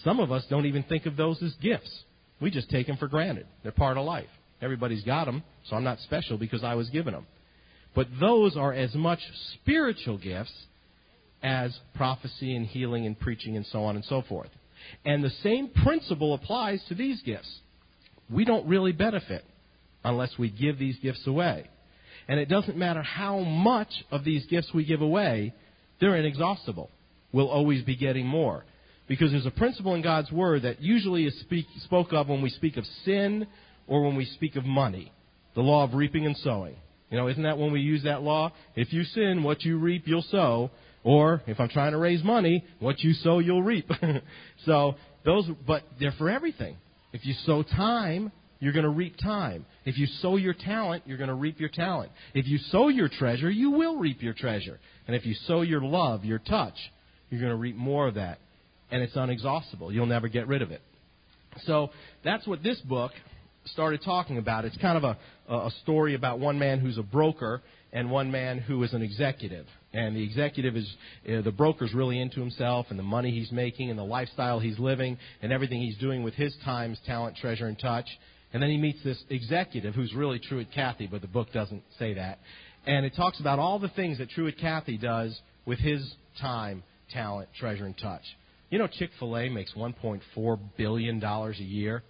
Some 0.03 0.19
of 0.19 0.31
us 0.31 0.43
don't 0.49 0.65
even 0.65 0.83
think 0.83 1.05
of 1.05 1.15
those 1.15 1.41
as 1.43 1.53
gifts. 1.61 2.03
We 2.41 2.51
just 2.51 2.69
take 2.69 2.87
them 2.87 2.97
for 2.97 3.07
granted. 3.07 3.45
They're 3.61 3.71
part 3.71 3.97
of 3.97 4.05
life. 4.05 4.29
Everybody's 4.61 5.03
got 5.03 5.25
them, 5.25 5.43
so 5.65 5.75
I'm 5.75 5.83
not 5.83 5.99
special 5.99 6.37
because 6.37 6.63
I 6.63 6.75
was 6.75 6.89
given 6.89 7.13
them. 7.13 7.27
But 7.95 8.07
those 8.19 8.57
are 8.57 8.73
as 8.73 8.93
much 8.95 9.19
spiritual 9.55 10.17
gifts 10.17 10.53
as 11.43 11.77
prophecy 11.95 12.55
and 12.55 12.65
healing 12.65 13.05
and 13.05 13.19
preaching 13.19 13.55
and 13.55 13.65
so 13.67 13.83
on 13.83 13.95
and 13.95 14.05
so 14.05 14.23
forth. 14.23 14.49
And 15.05 15.23
the 15.23 15.29
same 15.43 15.69
principle 15.69 16.33
applies 16.33 16.81
to 16.87 16.95
these 16.95 17.21
gifts. 17.21 17.59
We 18.33 18.45
don't 18.45 18.67
really 18.67 18.91
benefit 18.91 19.45
unless 20.03 20.37
we 20.37 20.49
give 20.49 20.79
these 20.79 20.97
gifts 20.99 21.25
away. 21.27 21.69
And 22.27 22.39
it 22.39 22.49
doesn't 22.49 22.77
matter 22.77 23.01
how 23.01 23.39
much 23.39 23.93
of 24.11 24.23
these 24.23 24.45
gifts 24.47 24.69
we 24.73 24.85
give 24.85 25.01
away, 25.01 25.53
they're 25.99 26.15
inexhaustible 26.15 26.89
We'll 27.33 27.49
always 27.49 27.81
be 27.81 27.95
getting 27.97 28.27
more. 28.27 28.63
Because 29.07 29.31
there's 29.31 29.45
a 29.45 29.51
principle 29.51 29.95
in 29.95 30.01
God's 30.01 30.31
Word 30.31 30.61
that 30.61 30.81
usually 30.81 31.25
is 31.25 31.37
speak, 31.41 31.65
spoke 31.83 32.13
of 32.13 32.29
when 32.29 32.41
we 32.41 32.49
speak 32.51 32.77
of 32.77 32.85
sin 33.03 33.47
or 33.87 34.03
when 34.03 34.15
we 34.15 34.25
speak 34.25 34.55
of 34.55 34.63
money. 34.63 35.11
The 35.55 35.61
law 35.61 35.83
of 35.83 35.93
reaping 35.93 36.25
and 36.25 36.37
sowing. 36.37 36.75
You 37.09 37.17
know, 37.17 37.27
isn't 37.27 37.43
that 37.43 37.57
when 37.57 37.71
we 37.71 37.81
use 37.81 38.03
that 38.03 38.21
law? 38.21 38.53
If 38.75 38.93
you 38.93 39.03
sin, 39.03 39.43
what 39.43 39.63
you 39.63 39.77
reap, 39.77 40.03
you'll 40.05 40.25
sow. 40.29 40.71
Or, 41.03 41.41
if 41.47 41.59
I'm 41.59 41.67
trying 41.67 41.91
to 41.91 41.97
raise 41.97 42.23
money, 42.23 42.63
what 42.79 42.99
you 43.01 43.13
sow, 43.13 43.39
you'll 43.39 43.61
reap. 43.61 43.91
so, 44.65 44.95
those, 45.25 45.49
but 45.67 45.83
they're 45.99 46.13
for 46.17 46.29
everything. 46.29 46.77
If 47.13 47.25
you 47.25 47.33
sow 47.45 47.63
time, 47.63 48.31
you're 48.59 48.73
going 48.73 48.83
to 48.83 48.89
reap 48.89 49.17
time. 49.17 49.65
If 49.85 49.97
you 49.97 50.07
sow 50.21 50.35
your 50.37 50.53
talent, 50.53 51.03
you're 51.05 51.17
going 51.17 51.29
to 51.29 51.35
reap 51.35 51.59
your 51.59 51.69
talent. 51.69 52.11
If 52.33 52.47
you 52.47 52.57
sow 52.57 52.87
your 52.87 53.09
treasure, 53.09 53.49
you 53.49 53.71
will 53.71 53.97
reap 53.97 54.21
your 54.21 54.33
treasure. 54.33 54.79
And 55.05 55.15
if 55.15 55.25
you 55.25 55.33
sow 55.47 55.61
your 55.61 55.81
love, 55.81 56.25
your 56.25 56.39
touch, 56.39 56.75
you're 57.29 57.41
going 57.41 57.51
to 57.51 57.57
reap 57.57 57.75
more 57.75 58.07
of 58.07 58.15
that. 58.15 58.39
And 58.89 59.01
it's 59.03 59.15
unexhaustible. 59.15 59.93
You'll 59.93 60.05
never 60.05 60.27
get 60.27 60.47
rid 60.47 60.61
of 60.61 60.71
it. 60.71 60.81
So 61.65 61.91
that's 62.23 62.47
what 62.47 62.63
this 62.63 62.79
book 62.81 63.11
started 63.65 64.01
talking 64.03 64.37
about. 64.37 64.65
It's 64.65 64.77
kind 64.77 64.97
of 64.97 65.03
a, 65.03 65.17
a 65.53 65.71
story 65.81 66.15
about 66.15 66.39
one 66.39 66.57
man 66.57 66.79
who's 66.79 66.97
a 66.97 67.03
broker 67.03 67.61
and 67.93 68.09
one 68.09 68.31
man 68.31 68.57
who 68.57 68.83
is 68.83 68.91
an 68.93 69.03
executive. 69.03 69.67
And 69.93 70.15
the 70.15 70.23
executive 70.23 70.75
is, 70.75 70.91
uh, 71.29 71.41
the 71.41 71.51
broker's 71.51 71.93
really 71.93 72.19
into 72.19 72.39
himself 72.39 72.87
and 72.89 72.97
the 72.97 73.03
money 73.03 73.31
he's 73.31 73.51
making 73.51 73.91
and 73.91 73.97
the 73.97 74.03
lifestyle 74.03 74.59
he's 74.59 74.79
living 74.79 75.17
and 75.41 75.53
everything 75.53 75.79
he's 75.79 75.97
doing 75.99 76.23
with 76.23 76.33
his 76.33 76.53
time, 76.65 76.97
talent, 77.05 77.37
treasure, 77.37 77.67
and 77.67 77.77
touch. 77.77 78.07
And 78.51 78.61
then 78.61 78.71
he 78.71 78.77
meets 78.77 79.01
this 79.03 79.23
executive 79.29 79.93
who's 79.93 80.13
really 80.13 80.39
Truett 80.39 80.71
Cathy, 80.73 81.07
but 81.07 81.21
the 81.21 81.27
book 81.27 81.53
doesn't 81.53 81.83
say 81.99 82.15
that. 82.15 82.39
And 82.85 83.05
it 83.05 83.15
talks 83.15 83.39
about 83.39 83.59
all 83.59 83.77
the 83.77 83.89
things 83.89 84.17
that 84.17 84.29
Truett 84.31 84.57
Cathy 84.57 84.97
does 84.97 85.39
with 85.65 85.79
his 85.79 86.15
time 86.41 86.83
talent, 87.11 87.49
treasure, 87.59 87.85
and 87.85 87.97
touch. 87.97 88.23
You 88.71 88.79
know, 88.79 88.87
Chick 88.87 89.11
fil 89.19 89.37
A 89.37 89.49
makes 89.49 89.71
$1.4 89.73 90.59
billion 90.77 91.23
a 91.23 91.51
year. 91.59 92.01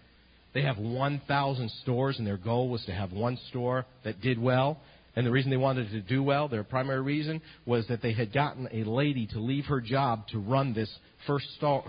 They 0.53 0.61
have 0.61 0.77
1,000 0.77 1.71
stores, 1.81 2.17
and 2.19 2.27
their 2.27 2.37
goal 2.37 2.69
was 2.69 2.85
to 2.85 2.93
have 2.93 3.11
one 3.11 3.37
store 3.49 3.85
that 4.03 4.21
did 4.21 4.39
well. 4.39 4.79
And 5.15 5.27
the 5.27 5.31
reason 5.31 5.51
they 5.51 5.57
wanted 5.57 5.91
to 5.91 6.01
do 6.01 6.23
well, 6.23 6.47
their 6.47 6.63
primary 6.63 7.01
reason, 7.01 7.41
was 7.65 7.87
that 7.87 8.01
they 8.01 8.13
had 8.13 8.33
gotten 8.33 8.67
a 8.71 8.83
lady 8.83 9.27
to 9.27 9.39
leave 9.39 9.65
her 9.65 9.79
job 9.79 10.27
to 10.29 10.39
run 10.39 10.73
this 10.73 10.89
first 11.27 11.45
store, 11.57 11.83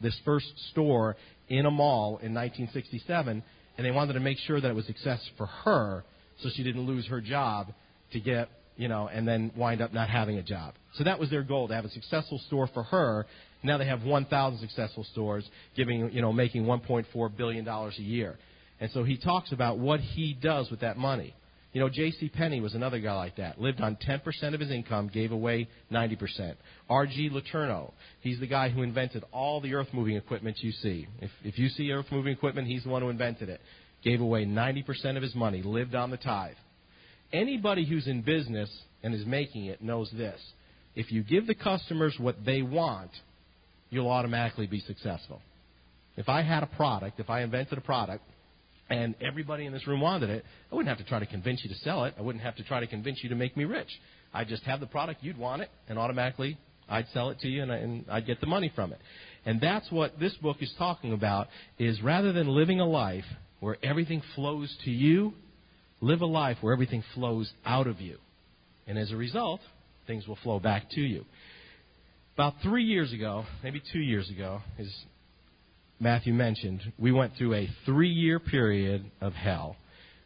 this 0.00 0.18
first 0.24 0.52
store 0.70 1.16
in 1.48 1.66
a 1.66 1.70
mall 1.70 2.18
in 2.18 2.34
1967, 2.34 3.42
and 3.76 3.86
they 3.86 3.90
wanted 3.90 4.14
to 4.14 4.20
make 4.20 4.38
sure 4.38 4.60
that 4.60 4.68
it 4.68 4.74
was 4.74 4.86
success 4.86 5.20
for 5.36 5.46
her, 5.46 6.04
so 6.42 6.48
she 6.54 6.64
didn't 6.64 6.86
lose 6.86 7.06
her 7.06 7.20
job 7.20 7.68
to 8.12 8.20
get 8.20 8.48
you 8.78 8.86
know, 8.86 9.08
and 9.12 9.26
then 9.26 9.50
wind 9.56 9.82
up 9.82 9.92
not 9.92 10.08
having 10.08 10.38
a 10.38 10.42
job. 10.42 10.72
So 10.94 11.04
that 11.04 11.18
was 11.18 11.28
their 11.30 11.42
goal 11.42 11.68
to 11.68 11.74
have 11.74 11.84
a 11.84 11.90
successful 11.90 12.40
store 12.46 12.68
for 12.72 12.84
her. 12.84 13.26
Now 13.62 13.76
they 13.76 13.86
have 13.86 14.04
1,000 14.04 14.60
successful 14.60 15.04
stores, 15.12 15.44
giving, 15.76 16.12
you 16.12 16.22
know, 16.22 16.32
making 16.32 16.64
1.4 16.64 17.36
billion 17.36 17.64
dollars 17.64 17.96
a 17.98 18.02
year. 18.02 18.38
And 18.80 18.88
so 18.92 19.02
he 19.02 19.18
talks 19.18 19.50
about 19.50 19.78
what 19.78 19.98
he 19.98 20.32
does 20.40 20.70
with 20.70 20.80
that 20.80 20.96
money. 20.96 21.34
You 21.78 21.84
know, 21.84 21.90
J.C. 21.90 22.28
Penney 22.30 22.60
was 22.60 22.74
another 22.74 22.98
guy 22.98 23.14
like 23.14 23.36
that. 23.36 23.60
Lived 23.60 23.80
on 23.80 23.96
10% 24.04 24.52
of 24.52 24.58
his 24.58 24.72
income, 24.72 25.08
gave 25.14 25.30
away 25.30 25.68
90%. 25.92 26.56
R.G. 26.90 27.30
Letourneau, 27.30 27.92
he's 28.20 28.40
the 28.40 28.48
guy 28.48 28.68
who 28.68 28.82
invented 28.82 29.22
all 29.32 29.60
the 29.60 29.74
earth 29.74 29.86
moving 29.92 30.16
equipment 30.16 30.56
you 30.58 30.72
see. 30.72 31.06
If, 31.20 31.30
if 31.44 31.56
you 31.56 31.68
see 31.68 31.92
earth 31.92 32.06
moving 32.10 32.32
equipment, 32.32 32.66
he's 32.66 32.82
the 32.82 32.88
one 32.88 33.02
who 33.02 33.10
invented 33.10 33.48
it. 33.48 33.60
Gave 34.02 34.20
away 34.20 34.44
90% 34.44 35.16
of 35.16 35.22
his 35.22 35.36
money, 35.36 35.62
lived 35.62 35.94
on 35.94 36.10
the 36.10 36.16
tithe. 36.16 36.56
Anybody 37.32 37.86
who's 37.86 38.08
in 38.08 38.22
business 38.22 38.68
and 39.04 39.14
is 39.14 39.24
making 39.24 39.66
it 39.66 39.80
knows 39.80 40.10
this. 40.16 40.40
If 40.96 41.12
you 41.12 41.22
give 41.22 41.46
the 41.46 41.54
customers 41.54 42.16
what 42.18 42.44
they 42.44 42.62
want, 42.62 43.12
you'll 43.88 44.10
automatically 44.10 44.66
be 44.66 44.80
successful. 44.80 45.40
If 46.16 46.28
I 46.28 46.42
had 46.42 46.64
a 46.64 46.66
product, 46.66 47.20
if 47.20 47.30
I 47.30 47.42
invented 47.42 47.78
a 47.78 47.82
product, 47.82 48.24
and 48.90 49.14
everybody 49.20 49.66
in 49.66 49.72
this 49.72 49.86
room 49.86 50.00
wanted 50.00 50.30
it, 50.30 50.44
I 50.70 50.74
wouldn't 50.74 50.88
have 50.88 51.04
to 51.04 51.08
try 51.08 51.18
to 51.18 51.26
convince 51.26 51.62
you 51.62 51.70
to 51.70 51.76
sell 51.76 52.04
it. 52.04 52.14
I 52.18 52.22
wouldn't 52.22 52.42
have 52.44 52.56
to 52.56 52.64
try 52.64 52.80
to 52.80 52.86
convince 52.86 53.22
you 53.22 53.28
to 53.28 53.34
make 53.34 53.56
me 53.56 53.64
rich. 53.64 53.88
I'd 54.32 54.48
just 54.48 54.62
have 54.64 54.80
the 54.80 54.86
product, 54.86 55.22
you'd 55.22 55.38
want 55.38 55.62
it, 55.62 55.70
and 55.88 55.98
automatically 55.98 56.58
I'd 56.88 57.06
sell 57.12 57.30
it 57.30 57.40
to 57.40 57.48
you 57.48 57.62
and, 57.62 57.72
I, 57.72 57.76
and 57.76 58.04
I'd 58.10 58.26
get 58.26 58.40
the 58.40 58.46
money 58.46 58.72
from 58.74 58.92
it. 58.92 58.98
And 59.44 59.60
that's 59.60 59.90
what 59.90 60.18
this 60.18 60.34
book 60.34 60.58
is 60.60 60.72
talking 60.78 61.12
about 61.12 61.48
is 61.78 62.00
rather 62.02 62.32
than 62.32 62.48
living 62.48 62.80
a 62.80 62.86
life 62.86 63.24
where 63.60 63.76
everything 63.82 64.22
flows 64.34 64.74
to 64.84 64.90
you, 64.90 65.34
live 66.00 66.20
a 66.20 66.26
life 66.26 66.58
where 66.60 66.72
everything 66.72 67.02
flows 67.14 67.50
out 67.64 67.86
of 67.86 68.00
you. 68.00 68.18
And 68.86 68.98
as 68.98 69.10
a 69.10 69.16
result, 69.16 69.60
things 70.06 70.26
will 70.26 70.38
flow 70.42 70.58
back 70.58 70.90
to 70.90 71.00
you. 71.00 71.24
About 72.34 72.54
three 72.62 72.84
years 72.84 73.12
ago, 73.12 73.44
maybe 73.62 73.82
two 73.92 73.98
years 73.98 74.30
ago, 74.30 74.60
as 74.78 74.86
Matthew 76.00 76.32
mentioned, 76.32 76.80
we 76.98 77.10
went 77.12 77.34
through 77.36 77.54
a 77.54 77.68
three 77.84 78.10
year 78.10 78.38
period 78.38 79.10
of 79.20 79.32
hell 79.32 79.76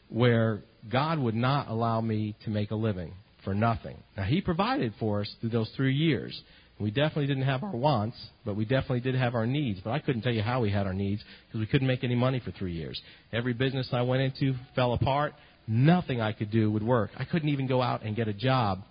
where 0.08 0.62
God 0.90 1.18
would 1.18 1.34
not 1.34 1.68
allow 1.68 2.00
me 2.00 2.36
to 2.44 2.50
make 2.50 2.70
a 2.70 2.74
living 2.74 3.14
for 3.44 3.54
nothing. 3.54 3.96
Now, 4.16 4.24
He 4.24 4.40
provided 4.40 4.92
for 5.00 5.22
us 5.22 5.34
through 5.40 5.50
those 5.50 5.70
three 5.76 5.94
years. 5.94 6.38
We 6.78 6.90
definitely 6.90 7.26
didn't 7.26 7.44
have 7.44 7.62
our 7.62 7.70
wants, 7.70 8.16
but 8.44 8.56
we 8.56 8.64
definitely 8.64 9.00
did 9.00 9.14
have 9.14 9.34
our 9.34 9.46
needs. 9.46 9.80
But 9.82 9.92
I 9.92 10.00
couldn't 10.00 10.22
tell 10.22 10.32
you 10.32 10.42
how 10.42 10.60
we 10.60 10.70
had 10.70 10.86
our 10.86 10.94
needs 10.94 11.22
because 11.46 11.60
we 11.60 11.66
couldn't 11.66 11.86
make 11.86 12.02
any 12.02 12.16
money 12.16 12.40
for 12.40 12.50
three 12.50 12.72
years. 12.72 13.00
Every 13.32 13.52
business 13.52 13.88
I 13.92 14.02
went 14.02 14.22
into 14.22 14.58
fell 14.74 14.92
apart. 14.92 15.34
Nothing 15.66 16.20
I 16.20 16.32
could 16.32 16.50
do 16.50 16.70
would 16.72 16.82
work. 16.82 17.10
I 17.16 17.24
couldn't 17.24 17.50
even 17.50 17.68
go 17.68 17.80
out 17.80 18.02
and 18.02 18.16
get 18.16 18.26
a 18.26 18.32
job 18.32 18.82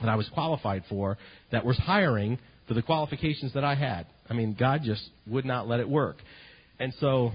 that 0.00 0.08
I 0.08 0.14
was 0.14 0.28
qualified 0.32 0.84
for 0.88 1.18
that 1.50 1.64
was 1.64 1.76
hiring 1.78 2.38
for 2.68 2.74
the 2.74 2.82
qualifications 2.82 3.52
that 3.54 3.64
I 3.64 3.74
had. 3.74 4.06
I 4.32 4.34
mean, 4.34 4.56
God 4.58 4.80
just 4.82 5.02
would 5.26 5.44
not 5.44 5.68
let 5.68 5.78
it 5.80 5.86
work. 5.86 6.16
And 6.80 6.94
so 7.00 7.32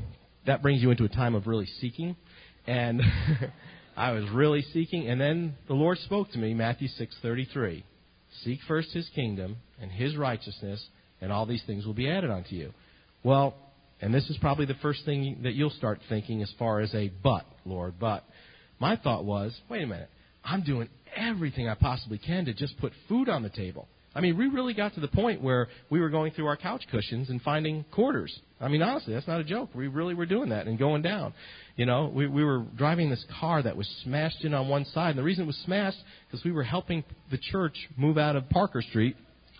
that 0.47 0.63
brings 0.63 0.81
you 0.81 0.89
into 0.89 1.03
a 1.03 1.09
time 1.09 1.35
of 1.35 1.45
really 1.45 1.67
seeking. 1.79 2.15
And 2.65 3.03
I 3.97 4.13
was 4.13 4.27
really 4.31 4.63
seeking, 4.73 5.07
and 5.07 5.21
then 5.21 5.53
the 5.67 5.75
Lord 5.75 5.99
spoke 5.99 6.31
to 6.31 6.39
me, 6.39 6.55
Matthew 6.55 6.87
6:33. 6.87 7.83
Seek 8.43 8.59
first 8.67 8.91
his 8.93 9.07
kingdom 9.13 9.57
and 9.79 9.91
his 9.91 10.17
righteousness, 10.17 10.83
and 11.21 11.31
all 11.31 11.45
these 11.45 11.61
things 11.67 11.85
will 11.85 11.93
be 11.93 12.09
added 12.09 12.31
unto 12.31 12.55
you. 12.55 12.73
Well, 13.23 13.53
and 14.01 14.11
this 14.11 14.27
is 14.31 14.37
probably 14.39 14.65
the 14.65 14.73
first 14.81 15.05
thing 15.05 15.41
that 15.43 15.53
you'll 15.53 15.69
start 15.69 15.99
thinking 16.09 16.41
as 16.41 16.51
far 16.57 16.79
as 16.79 16.93
a 16.95 17.11
but, 17.23 17.45
Lord, 17.63 17.93
but. 17.99 18.23
My 18.79 18.95
thought 18.95 19.23
was, 19.23 19.55
wait 19.69 19.83
a 19.83 19.87
minute, 19.87 20.09
I'm 20.43 20.63
doing 20.63 20.89
everything 21.15 21.69
I 21.69 21.75
possibly 21.75 22.17
can 22.17 22.45
to 22.45 22.53
just 22.53 22.79
put 22.79 22.91
food 23.07 23.29
on 23.29 23.43
the 23.43 23.49
table. 23.49 23.87
I 24.17 24.19
mean, 24.19 24.35
we 24.35 24.47
really 24.47 24.73
got 24.73 24.95
to 24.95 24.99
the 24.99 25.07
point 25.07 25.43
where 25.43 25.67
we 25.91 25.99
were 25.99 26.09
going 26.09 26.31
through 26.31 26.47
our 26.47 26.57
couch 26.57 26.83
cushions 26.89 27.29
and 27.29 27.39
finding 27.39 27.85
quarters. 27.91 28.35
I 28.59 28.67
mean, 28.67 28.81
honestly, 28.81 29.13
that's 29.13 29.27
not 29.27 29.39
a 29.39 29.43
joke. 29.43 29.69
We 29.75 29.87
really 29.89 30.15
were 30.15 30.25
doing 30.25 30.49
that 30.49 30.65
and 30.65 30.79
going 30.79 31.03
down. 31.03 31.35
You 31.75 31.85
know, 31.85 32.11
we, 32.11 32.25
we 32.25 32.43
were 32.43 32.65
driving 32.75 33.11
this 33.11 33.23
car 33.39 33.61
that 33.61 33.77
was 33.77 33.87
smashed 34.03 34.43
in 34.43 34.55
on 34.55 34.69
one 34.69 34.85
side. 34.85 35.11
And 35.11 35.19
the 35.19 35.23
reason 35.23 35.43
it 35.43 35.47
was 35.47 35.61
smashed 35.65 35.99
because 36.27 36.43
we 36.43 36.51
were 36.51 36.63
helping 36.63 37.03
the 37.29 37.37
church 37.37 37.77
move 37.95 38.17
out 38.17 38.35
of 38.35 38.49
Parker 38.49 38.81
Street 38.81 39.15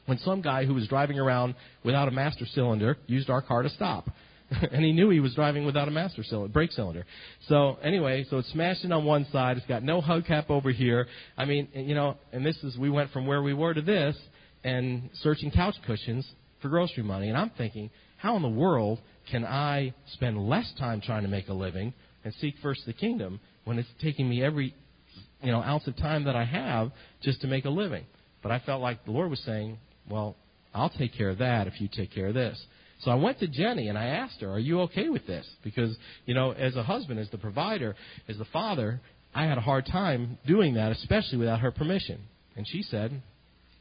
when 0.07 0.17
some 0.17 0.41
guy 0.41 0.65
who 0.65 0.73
was 0.73 0.87
driving 0.87 1.19
around 1.19 1.53
without 1.83 2.07
a 2.07 2.11
master 2.11 2.47
cylinder 2.47 2.97
used 3.05 3.29
our 3.29 3.43
car 3.43 3.61
to 3.61 3.69
stop. 3.69 4.09
and 4.71 4.83
he 4.83 4.91
knew 4.91 5.11
he 5.11 5.19
was 5.19 5.35
driving 5.35 5.67
without 5.67 5.87
a 5.87 5.91
master 5.91 6.23
cylinder, 6.23 6.51
brake 6.51 6.71
cylinder. 6.71 7.05
So 7.47 7.77
anyway, 7.83 8.25
so 8.27 8.39
it's 8.39 8.51
smashed 8.53 8.83
in 8.83 8.91
on 8.91 9.05
one 9.05 9.27
side. 9.31 9.57
It's 9.57 9.67
got 9.67 9.83
no 9.83 10.01
hubcap 10.01 10.49
over 10.49 10.71
here. 10.71 11.05
I 11.37 11.45
mean, 11.45 11.67
you 11.75 11.93
know, 11.93 12.17
and 12.33 12.43
this 12.43 12.57
is 12.63 12.75
we 12.75 12.89
went 12.89 13.11
from 13.11 13.27
where 13.27 13.43
we 13.43 13.53
were 13.53 13.75
to 13.75 13.81
this, 13.83 14.17
and 14.63 15.09
searching 15.21 15.51
couch 15.51 15.75
cushions 15.85 16.27
for 16.61 16.69
grocery 16.69 17.03
money. 17.03 17.29
And 17.29 17.37
I'm 17.37 17.51
thinking, 17.57 17.89
how 18.17 18.35
in 18.35 18.41
the 18.41 18.49
world 18.49 18.99
can 19.31 19.45
I 19.45 19.93
spend 20.13 20.37
less 20.37 20.71
time 20.79 21.01
trying 21.01 21.23
to 21.23 21.27
make 21.27 21.47
a 21.49 21.53
living 21.53 21.93
and 22.23 22.33
seek 22.41 22.55
first 22.61 22.81
the 22.85 22.93
kingdom 22.93 23.39
when 23.63 23.77
it's 23.79 23.89
taking 24.01 24.27
me 24.27 24.43
every 24.43 24.73
you 25.41 25.51
know 25.51 25.61
ounce 25.61 25.87
of 25.87 25.95
time 25.97 26.23
that 26.25 26.35
I 26.35 26.45
have 26.45 26.91
just 27.21 27.41
to 27.41 27.47
make 27.47 27.65
a 27.65 27.69
living. 27.69 28.05
But 28.41 28.51
I 28.51 28.59
felt 28.59 28.81
like 28.81 29.05
the 29.05 29.11
Lord 29.11 29.29
was 29.29 29.39
saying, 29.41 29.77
"Well, 30.09 30.35
I'll 30.73 30.89
take 30.89 31.13
care 31.13 31.29
of 31.29 31.39
that 31.39 31.67
if 31.67 31.79
you 31.79 31.87
take 31.87 32.11
care 32.11 32.27
of 32.27 32.33
this." 32.33 32.61
So 33.01 33.11
I 33.11 33.15
went 33.15 33.39
to 33.39 33.47
Jenny 33.47 33.89
and 33.89 33.97
I 33.97 34.05
asked 34.05 34.41
her, 34.41 34.49
"Are 34.49 34.59
you 34.59 34.81
okay 34.81 35.09
with 35.09 35.27
this?" 35.27 35.47
Because 35.63 35.95
you 36.25 36.33
know, 36.33 36.51
as 36.51 36.75
a 36.75 36.83
husband, 36.83 37.19
as 37.19 37.29
the 37.29 37.37
provider, 37.37 37.95
as 38.27 38.37
the 38.37 38.45
father, 38.45 38.99
I 39.35 39.45
had 39.45 39.57
a 39.57 39.61
hard 39.61 39.85
time 39.85 40.37
doing 40.47 40.75
that, 40.75 40.91
especially 40.91 41.37
without 41.37 41.59
her 41.59 41.71
permission. 41.71 42.19
And 42.55 42.67
she 42.67 42.81
said, 42.81 43.21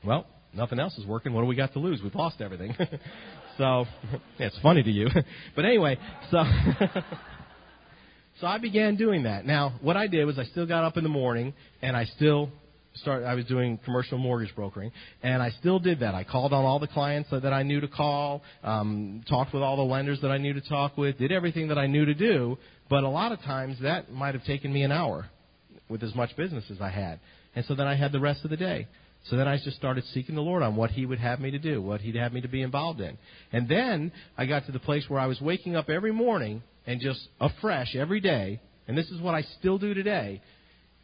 "Well, 0.05 0.27
nothing 0.57 0.79
else 0.79 0.97
is 0.99 1.07
working. 1.07 1.33
What 1.33 1.43
do 1.43 1.47
we 1.47 1.57
got 1.57 1.73
to 1.75 1.79
lose? 1.79 2.01
We've 2.03 2.15
lost 2.15 2.41
everything." 2.41 2.75
so 3.59 3.85
yeah, 4.39 4.47
it's 4.47 4.59
funny 4.61 4.83
to 4.83 4.91
you, 4.91 5.09
but 5.57 5.65
anyway, 5.65 5.99
so. 6.31 6.43
So 8.41 8.47
I 8.47 8.59
began 8.59 8.97
doing 8.97 9.23
that. 9.23 9.47
Now, 9.47 9.79
what 9.81 9.97
I 9.97 10.09
did 10.09 10.27
was 10.27 10.39
I 10.39 10.45
still 10.45 10.67
got 10.67 10.85
up 10.85 10.99
in 10.99 11.03
the 11.03 11.09
morning 11.09 11.55
and 11.81 11.97
I 11.97 12.05
still 12.05 12.51
started, 12.97 13.27
I 13.27 13.35
was 13.35 13.45
doing 13.47 13.79
commercial 13.85 14.19
mortgage 14.19 14.55
brokering, 14.55 14.93
and 15.23 15.43
I 15.43 15.51
still 15.51 15.79
did 15.79 16.01
that. 16.01 16.15
I 16.15 16.25
called 16.25 16.53
on 16.53 16.65
all 16.65 16.79
the 16.79 16.87
clients 16.87 17.31
that 17.31 17.53
I 17.53 17.63
knew 17.63 17.81
to 17.81 17.89
call, 17.89 18.43
um, 18.63 19.23
talked 19.29 19.53
with 19.53 19.63
all 19.63 19.77
the 19.77 19.83
lenders 19.83 20.21
that 20.23 20.31
I 20.31 20.39
knew 20.39 20.53
to 20.55 20.61
talk 20.61 20.97
with, 20.97 21.19
did 21.19 21.33
everything 21.33 21.69
that 21.69 21.79
I 21.79 21.87
knew 21.87 22.05
to 22.05 22.15
do, 22.15 22.59
but 22.89 23.05
a 23.05 23.09
lot 23.09 23.33
of 23.33 23.41
times 23.41 23.79
that 23.83 24.13
might 24.13 24.35
have 24.35 24.45
taken 24.45 24.73
me 24.73 24.83
an 24.83 24.93
hour 24.93 25.27
with 25.89 26.03
as 26.03 26.15
much 26.15 26.37
business 26.37 26.65
as 26.71 26.81
I 26.81 26.91
had. 26.91 27.21
And 27.55 27.65
so 27.67 27.75
then 27.75 27.87
I 27.87 27.95
had 27.97 28.13
the 28.13 28.21
rest 28.21 28.45
of 28.45 28.51
the 28.51 28.57
day. 28.57 28.87
So 29.29 29.37
then 29.37 29.49
I 29.49 29.57
just 29.57 29.77
started 29.77 30.05
seeking 30.13 30.35
the 30.35 30.41
Lord 30.41 30.63
on 30.63 30.77
what 30.77 30.91
He 30.91 31.05
would 31.05 31.19
have 31.19 31.41
me 31.41 31.51
to 31.51 31.59
do, 31.59 31.83
what 31.83 32.01
He'd 32.01 32.15
have 32.17 32.33
me 32.33 32.41
to 32.43 32.49
be 32.49 32.63
involved 32.63 33.01
in. 33.01 33.19
And 33.53 33.69
then 33.69 34.13
I 34.39 34.47
got 34.47 34.67
to 34.67 34.73
the 34.73 34.79
place 34.79 35.05
where 35.09 35.21
I 35.21 35.27
was 35.27 35.41
waking 35.41 35.75
up 35.75 35.91
every 35.91 36.13
morning 36.13 36.63
and 36.87 37.01
just 37.01 37.29
afresh 37.41 37.97
every 37.97 38.21
day, 38.21 38.61
and 38.87 38.97
this 38.97 39.11
is 39.11 39.21
what 39.21 39.35
I 39.35 39.43
still 39.59 39.79
do 39.79 39.95
today, 39.95 40.41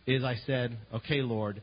is 0.06 0.22
I 0.22 0.36
said, 0.46 0.76
okay, 0.94 1.20
Lord, 1.20 1.62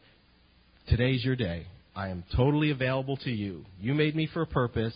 today's 0.89 1.23
your 1.23 1.35
day. 1.35 1.65
I 1.95 2.09
am 2.09 2.23
totally 2.35 2.71
available 2.71 3.17
to 3.17 3.31
you. 3.31 3.65
You 3.79 3.93
made 3.93 4.15
me 4.15 4.27
for 4.33 4.41
a 4.41 4.47
purpose. 4.47 4.93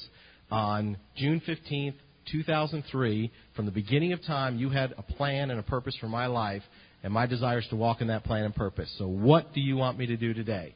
On 0.52 0.98
June 1.18 1.42
15th, 1.48 1.96
2003, 2.32 3.32
from 3.56 3.66
the 3.66 3.72
beginning 3.72 4.14
of 4.14 4.24
time, 4.26 4.58
you 4.58 4.70
had 4.70 4.94
a 4.98 5.02
plan 5.02 5.50
and 5.50 5.60
a 5.60 5.64
purpose 5.64 5.96
for 6.00 6.08
my 6.08 6.28
life, 6.28 6.62
and 7.02 7.14
my 7.14 7.26
desire 7.26 7.60
is 7.60 7.68
to 7.70 7.76
walk 7.76 8.02
in 8.02 8.08
that 8.08 8.24
plan 8.24 8.44
and 8.44 8.56
purpose. 8.56 8.94
So, 8.98 9.08
what 9.08 9.54
do 9.54 9.62
you 9.62 9.76
want 9.76 9.98
me 9.98 10.06
to 10.08 10.18
do 10.18 10.34
today? 10.34 10.76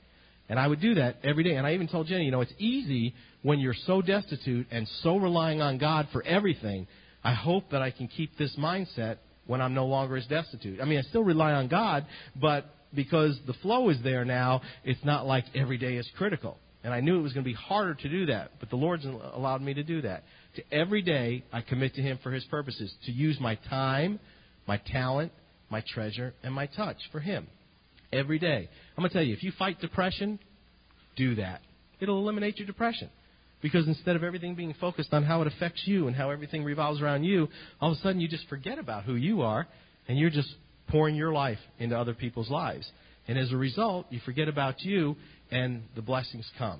And 0.49 0.59
I 0.59 0.67
would 0.67 0.79
do 0.79 0.95
that 0.95 1.17
every 1.23 1.43
day. 1.43 1.55
And 1.55 1.67
I 1.67 1.73
even 1.73 1.87
told 1.87 2.07
Jenny, 2.07 2.25
you 2.25 2.31
know, 2.31 2.41
it's 2.41 2.53
easy 2.57 3.13
when 3.41 3.59
you're 3.59 3.75
so 3.85 4.01
destitute 4.01 4.67
and 4.71 4.87
so 5.03 5.17
relying 5.17 5.61
on 5.61 5.77
God 5.77 6.07
for 6.11 6.23
everything 6.23 6.87
I 7.27 7.33
hope 7.33 7.71
that 7.71 7.81
I 7.81 7.91
can 7.91 8.07
keep 8.07 8.37
this 8.37 8.55
mindset 8.55 9.17
when 9.47 9.61
I'm 9.61 9.73
no 9.73 9.85
longer 9.85 10.15
as 10.15 10.25
destitute. 10.27 10.79
I 10.79 10.85
mean, 10.85 10.99
I 10.99 11.01
still 11.01 11.25
rely 11.25 11.51
on 11.51 11.67
God, 11.67 12.05
but 12.39 12.73
because 12.93 13.37
the 13.45 13.53
flow 13.53 13.89
is 13.89 13.97
there 14.01 14.23
now, 14.23 14.61
it's 14.85 15.03
not 15.03 15.25
like 15.25 15.43
every 15.53 15.77
day 15.77 15.97
is 15.97 16.09
critical. 16.17 16.57
And 16.85 16.93
I 16.93 17.01
knew 17.01 17.19
it 17.19 17.21
was 17.21 17.33
going 17.33 17.43
to 17.43 17.49
be 17.49 17.55
harder 17.55 17.95
to 17.95 18.09
do 18.09 18.27
that, 18.27 18.51
but 18.61 18.69
the 18.69 18.77
Lord's 18.77 19.03
allowed 19.03 19.61
me 19.61 19.73
to 19.73 19.83
do 19.83 20.03
that. 20.03 20.23
To 20.55 20.63
every 20.71 21.01
day, 21.01 21.43
I 21.51 21.59
commit 21.59 21.95
to 21.95 22.01
Him 22.01 22.17
for 22.23 22.31
His 22.31 22.45
purposes, 22.45 22.93
to 23.05 23.11
use 23.11 23.37
my 23.41 23.55
time, 23.69 24.19
my 24.65 24.77
talent, 24.77 25.33
my 25.69 25.83
treasure, 25.85 26.33
and 26.43 26.53
my 26.53 26.67
touch 26.67 26.97
for 27.11 27.19
Him. 27.19 27.47
Every 28.17 28.39
day. 28.39 28.67
I'm 28.97 29.01
going 29.01 29.09
to 29.09 29.13
tell 29.13 29.23
you, 29.23 29.33
if 29.35 29.43
you 29.43 29.51
fight 29.59 29.79
depression, 29.79 30.39
do 31.15 31.35
that. 31.35 31.61
It'll 31.99 32.17
eliminate 32.17 32.57
your 32.57 32.65
depression. 32.65 33.11
Because 33.61 33.87
instead 33.87 34.15
of 34.15 34.23
everything 34.23 34.55
being 34.55 34.73
focused 34.79 35.13
on 35.13 35.23
how 35.23 35.41
it 35.43 35.47
affects 35.47 35.83
you 35.85 36.07
and 36.07 36.15
how 36.15 36.31
everything 36.31 36.63
revolves 36.63 36.99
around 36.99 37.23
you, 37.23 37.47
all 37.79 37.91
of 37.91 37.97
a 37.97 38.01
sudden 38.01 38.19
you 38.19 38.27
just 38.27 38.47
forget 38.49 38.79
about 38.79 39.03
who 39.03 39.15
you 39.15 39.43
are 39.43 39.67
and 40.07 40.17
you're 40.17 40.31
just 40.31 40.49
pouring 40.89 41.15
your 41.15 41.31
life 41.31 41.59
into 41.77 41.95
other 41.97 42.15
people's 42.15 42.49
lives. 42.49 42.89
And 43.27 43.37
as 43.37 43.51
a 43.51 43.57
result, 43.57 44.07
you 44.09 44.19
forget 44.25 44.47
about 44.47 44.81
you 44.81 45.15
and 45.51 45.83
the 45.95 46.01
blessings 46.01 46.49
come. 46.57 46.79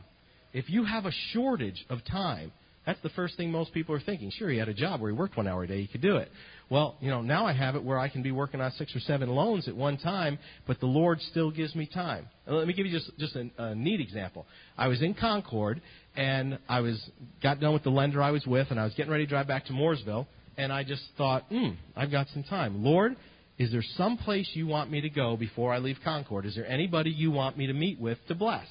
If 0.53 0.69
you 0.69 0.85
have 0.85 1.05
a 1.05 1.11
shortage 1.33 1.85
of 1.89 1.99
time, 2.05 2.51
that's 2.85 3.01
the 3.03 3.09
first 3.09 3.37
thing 3.37 3.51
most 3.51 3.73
people 3.73 3.93
are 3.93 3.99
thinking. 3.99 4.31
Sure, 4.31 4.49
he 4.49 4.57
had 4.57 4.69
a 4.69 4.73
job 4.73 5.01
where 5.01 5.11
he 5.11 5.17
worked 5.17 5.37
one 5.37 5.47
hour 5.47 5.63
a 5.63 5.67
day, 5.67 5.81
he 5.81 5.87
could 5.87 6.01
do 6.01 6.17
it. 6.17 6.31
Well, 6.69 6.97
you 6.99 7.09
know, 7.09 7.21
now 7.21 7.45
I 7.45 7.53
have 7.53 7.75
it 7.75 7.83
where 7.83 7.97
I 7.97 8.09
can 8.09 8.23
be 8.23 8.31
working 8.31 8.59
on 8.59 8.71
six 8.73 8.93
or 8.95 8.99
seven 8.99 9.29
loans 9.29 9.67
at 9.69 9.75
one 9.75 9.97
time, 9.97 10.37
but 10.65 10.79
the 10.81 10.85
Lord 10.85 11.21
still 11.21 11.49
gives 11.49 11.73
me 11.75 11.85
time. 11.85 12.27
Let 12.45 12.67
me 12.67 12.73
give 12.73 12.85
you 12.85 12.91
just 12.91 13.09
just 13.17 13.35
a, 13.35 13.49
a 13.57 13.75
neat 13.75 14.01
example. 14.01 14.45
I 14.77 14.87
was 14.87 15.01
in 15.01 15.13
Concord, 15.13 15.81
and 16.15 16.59
I 16.67 16.81
was 16.81 17.01
got 17.41 17.61
done 17.61 17.73
with 17.73 17.83
the 17.83 17.89
lender 17.89 18.21
I 18.21 18.31
was 18.31 18.45
with, 18.45 18.67
and 18.69 18.79
I 18.79 18.83
was 18.83 18.93
getting 18.95 19.11
ready 19.11 19.25
to 19.25 19.29
drive 19.29 19.47
back 19.47 19.65
to 19.67 19.73
Mooresville, 19.73 20.27
and 20.57 20.73
I 20.73 20.83
just 20.83 21.03
thought, 21.17 21.45
hmm, 21.49 21.69
I've 21.95 22.11
got 22.11 22.27
some 22.33 22.43
time. 22.43 22.83
Lord, 22.83 23.15
is 23.57 23.71
there 23.71 23.83
some 23.95 24.17
place 24.17 24.49
you 24.53 24.67
want 24.67 24.91
me 24.91 25.01
to 25.01 25.09
go 25.09 25.37
before 25.37 25.73
I 25.73 25.77
leave 25.77 25.97
Concord? 26.03 26.45
Is 26.45 26.55
there 26.55 26.67
anybody 26.67 27.11
you 27.11 27.31
want 27.31 27.57
me 27.57 27.67
to 27.67 27.73
meet 27.73 27.99
with 27.99 28.17
to 28.27 28.35
bless? 28.35 28.65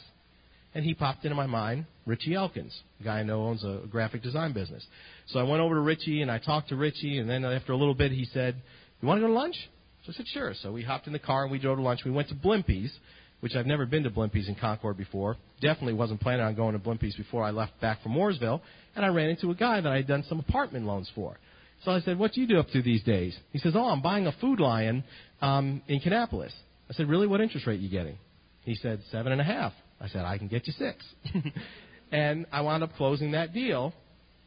And 0.77 0.85
he 0.85 0.93
popped 0.93 1.25
into 1.25 1.35
my 1.35 1.47
mind, 1.47 1.87
Richie 2.05 2.35
Elkins, 2.35 2.79
a 3.01 3.05
guy 3.05 3.21
I 3.21 3.23
know 3.23 3.45
owns 3.45 3.65
a 3.65 3.81
graphic 3.91 4.23
design 4.23 4.53
business. 4.53 4.87
So 5.29 5.41
I 5.41 5.43
went 5.43 5.63
over 5.63 5.75
to 5.75 5.81
Richie 5.81 6.21
and 6.21 6.31
I 6.31 6.39
talked 6.39 6.69
to 6.69 6.77
Richie, 6.77 7.19
and 7.19 7.31
then 7.31 7.47
after 7.47 7.73
a 7.73 7.77
little 7.77 7.95
bit, 7.95 8.13
he 8.13 8.27
said, 8.27 8.57
"You 9.01 9.09
want 9.09 9.19
to 9.19 9.23
go 9.23 9.29
to 9.29 9.33
lunch?" 9.33 9.57
So 10.05 10.13
I 10.13 10.17
said, 10.17 10.27
"Sure." 10.29 10.53
So 10.63 10.73
we 10.73 10.83
hopped 10.83 11.07
in 11.07 11.15
the 11.15 11.19
car 11.19 11.45
and 11.45 11.51
we 11.51 11.59
drove 11.59 11.79
to 11.79 11.83
lunch. 11.83 12.05
We 12.05 12.11
went 12.11 12.29
to 12.29 12.35
Blimpie's, 12.35 12.93
which 13.41 13.55
I've 13.55 13.65
never 13.65 13.87
been 13.87 14.03
to 14.03 14.11
Blimpie's 14.11 14.49
in 14.49 14.55
Concord 14.55 14.99
before. 14.99 15.39
Definitely 15.63 15.95
wasn't 15.95 16.21
planning 16.21 16.45
on 16.45 16.55
going 16.55 16.75
to 16.75 16.79
Blimpie's 16.79 17.17
before 17.17 17.43
I 17.43 17.53
left 17.53 17.81
back 17.81 18.03
from 18.03 18.13
Mooresville. 18.13 18.61
And 18.95 19.03
I 19.03 19.09
ran 19.09 19.31
into 19.31 19.51
a 19.51 19.55
guy 19.55 19.81
that 19.81 19.91
I 19.91 19.97
had 19.97 20.07
done 20.07 20.25
some 20.29 20.41
apartment 20.41 20.85
loans 20.85 21.11
for. 21.15 21.39
So 21.85 21.91
I 21.91 22.01
said, 22.01 22.19
what 22.19 22.33
do 22.33 22.43
you 22.43 22.47
do 22.47 22.59
up 22.59 22.69
to 22.73 22.83
these 22.83 23.03
days? 23.03 23.35
He 23.51 23.59
says, 23.61 23.73
oh, 23.77 23.85
I'm 23.85 24.03
buying 24.03 24.27
a 24.27 24.33
Food 24.41 24.61
Lion 24.61 25.05
um, 25.41 25.81
in 25.89 26.01
Kannapolis. 26.01 26.53
I 26.91 26.93
said, 26.93 27.09
really? 27.09 27.27
What 27.27 27.41
interest 27.41 27.67
rate 27.67 27.81
you 27.81 27.89
getting? 27.89 28.19
He 28.63 28.75
said, 28.75 29.01
seven 29.11 29.33
and 29.33 29.41
a 29.41 29.45
half. 29.45 29.73
I 30.01 30.09
said, 30.09 30.25
I 30.25 30.39
can 30.39 30.49
get 30.49 30.67
you 30.67 30.73
six. 30.75 31.05
and 32.13 32.47
I 32.53 32.61
wound 32.61 32.83
up 32.83 32.95
closing 32.97 33.33
that 33.33 33.53
deal. 33.53 33.93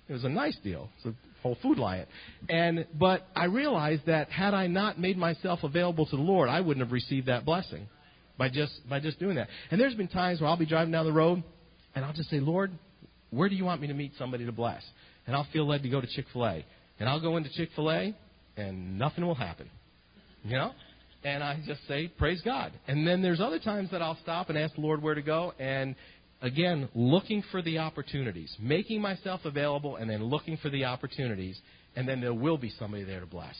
It 0.08 0.14
was 0.14 0.24
a 0.24 0.30
nice 0.30 0.58
deal. 0.64 0.90
It's 0.98 1.06
a 1.08 1.14
whole 1.42 1.58
Food 1.62 1.78
Lion. 1.78 2.06
And, 2.48 2.86
but 2.98 3.28
I 3.36 3.46
realized 3.46 4.06
that 4.08 4.30
had 4.30 4.54
I 4.54 4.68
not 4.68 5.00
made 5.00 5.18
myself 5.18 5.60
available 5.64 6.06
to 6.06 6.16
the 6.16 6.22
Lord, 6.22 6.50
I 6.50 6.62
wouldn't 6.62 6.86
have 6.86 6.92
received 6.92 7.28
that 7.28 7.46
blessing 7.46 7.88
by 8.38 8.50
just, 8.50 8.74
by 8.90 9.00
just 9.00 9.20
doing 9.20 9.36
that. 9.36 9.48
And 9.72 9.80
there's 9.80 9.96
been 9.96 10.08
times 10.08 10.42
where 10.42 10.50
I'll 10.50 10.58
be 10.58 10.66
driving 10.66 10.92
down 10.92 11.06
the 11.06 11.14
road 11.14 11.44
and 11.96 12.06
I'll 12.06 12.14
just 12.14 12.30
say, 12.30 12.40
Lord, 12.40 12.72
where 13.32 13.50
do 13.50 13.56
you 13.56 13.66
want 13.66 13.82
me 13.82 13.88
to 13.88 13.94
meet 13.94 14.14
somebody 14.18 14.46
to 14.46 14.52
bless? 14.52 14.84
And 15.28 15.36
I'll 15.36 15.48
feel 15.52 15.68
led 15.68 15.84
to 15.84 15.90
go 15.90 16.02
to 16.02 16.08
Chick 16.08 16.26
fil 16.34 16.46
A. 16.46 16.66
And 17.00 17.08
I'll 17.08 17.22
go 17.22 17.38
into 17.38 17.50
Chick 17.54 17.70
fil 17.76 17.92
A 17.92 18.16
and 18.58 18.98
nothing 18.98 19.26
will 19.26 19.36
happen. 19.36 19.70
You 20.44 20.56
know? 20.56 20.72
And 21.24 21.44
I 21.44 21.60
just 21.66 21.86
say, 21.88 22.08
Praise 22.08 22.42
God. 22.44 22.72
And 22.88 23.06
then 23.06 23.22
there's 23.22 23.42
other 23.42 23.60
times 23.60 23.92
that 23.92 24.02
I'll 24.02 24.18
stop 24.22 24.50
and 24.50 24.58
ask 24.58 24.76
the 24.76 24.82
Lord 24.82 25.02
where 25.02 25.16
to 25.16 25.22
go. 25.22 25.54
And 25.60 25.96
again, 26.42 26.90
looking 26.96 27.44
for 27.52 27.62
the 27.62 27.80
opportunities, 27.80 28.56
making 28.60 29.02
myself 29.02 29.42
available 29.44 29.98
and 29.98 30.10
then 30.10 30.24
looking 30.24 30.58
for 30.58 30.70
the 30.70 30.86
opportunities. 30.86 31.60
And 31.96 32.08
then 32.08 32.22
there 32.22 32.34
will 32.34 32.58
be 32.58 32.72
somebody 32.80 33.04
there 33.04 33.20
to 33.20 33.26
bless. 33.26 33.56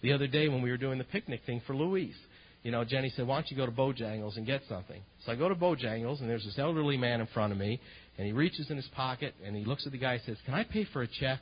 The 0.00 0.12
other 0.12 0.26
day 0.26 0.48
when 0.48 0.62
we 0.62 0.70
were 0.70 0.76
doing 0.76 0.98
the 0.98 1.04
picnic 1.04 1.40
thing 1.46 1.60
for 1.66 1.74
Louise, 1.74 2.16
you 2.64 2.70
know, 2.70 2.82
Jenny 2.82 3.10
said, 3.14 3.26
Why 3.26 3.36
don't 3.36 3.50
you 3.50 3.56
go 3.56 3.66
to 3.66 3.72
Bojangles 3.72 4.36
and 4.36 4.46
get 4.46 4.62
something? 4.68 5.00
So 5.24 5.32
I 5.32 5.36
go 5.36 5.48
to 5.48 5.54
Bojangles, 5.54 6.20
and 6.20 6.28
there's 6.28 6.44
this 6.44 6.58
elderly 6.58 6.96
man 6.96 7.20
in 7.20 7.26
front 7.28 7.52
of 7.52 7.58
me, 7.58 7.78
and 8.16 8.26
he 8.26 8.32
reaches 8.32 8.70
in 8.70 8.76
his 8.76 8.88
pocket, 8.96 9.34
and 9.44 9.54
he 9.54 9.64
looks 9.64 9.84
at 9.86 9.92
the 9.92 9.98
guy 9.98 10.14
and 10.14 10.22
says, 10.24 10.38
Can 10.46 10.54
I 10.54 10.64
pay 10.64 10.86
for 10.92 11.02
a 11.02 11.06
check? 11.06 11.40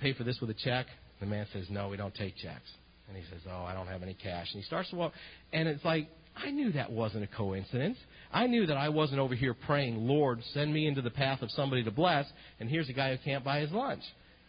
Pay 0.00 0.14
for 0.14 0.24
this 0.24 0.38
with 0.40 0.48
a 0.50 0.54
check? 0.54 0.86
The 1.20 1.26
man 1.26 1.46
says, 1.52 1.66
No, 1.68 1.88
we 1.88 1.98
don't 1.98 2.14
take 2.14 2.36
checks. 2.36 2.70
And 3.08 3.16
he 3.16 3.22
says, 3.30 3.40
Oh, 3.48 3.64
I 3.64 3.74
don't 3.74 3.86
have 3.86 4.02
any 4.02 4.14
cash. 4.14 4.48
And 4.52 4.62
he 4.62 4.66
starts 4.66 4.90
to 4.90 4.96
walk, 4.96 5.12
and 5.52 5.68
it's 5.68 5.84
like, 5.84 6.08
I 6.36 6.50
knew 6.50 6.72
that 6.72 6.92
wasn't 6.92 7.24
a 7.24 7.28
coincidence. 7.28 7.96
I 8.32 8.46
knew 8.46 8.66
that 8.66 8.76
I 8.76 8.90
wasn't 8.90 9.20
over 9.20 9.34
here 9.34 9.54
praying, 9.54 10.06
Lord, 10.06 10.40
send 10.52 10.72
me 10.72 10.86
into 10.86 11.00
the 11.00 11.10
path 11.10 11.40
of 11.40 11.50
somebody 11.52 11.82
to 11.84 11.90
bless, 11.90 12.26
and 12.60 12.68
here's 12.68 12.88
a 12.88 12.92
guy 12.92 13.14
who 13.14 13.18
can't 13.24 13.44
buy 13.44 13.60
his 13.60 13.70
lunch. 13.70 14.02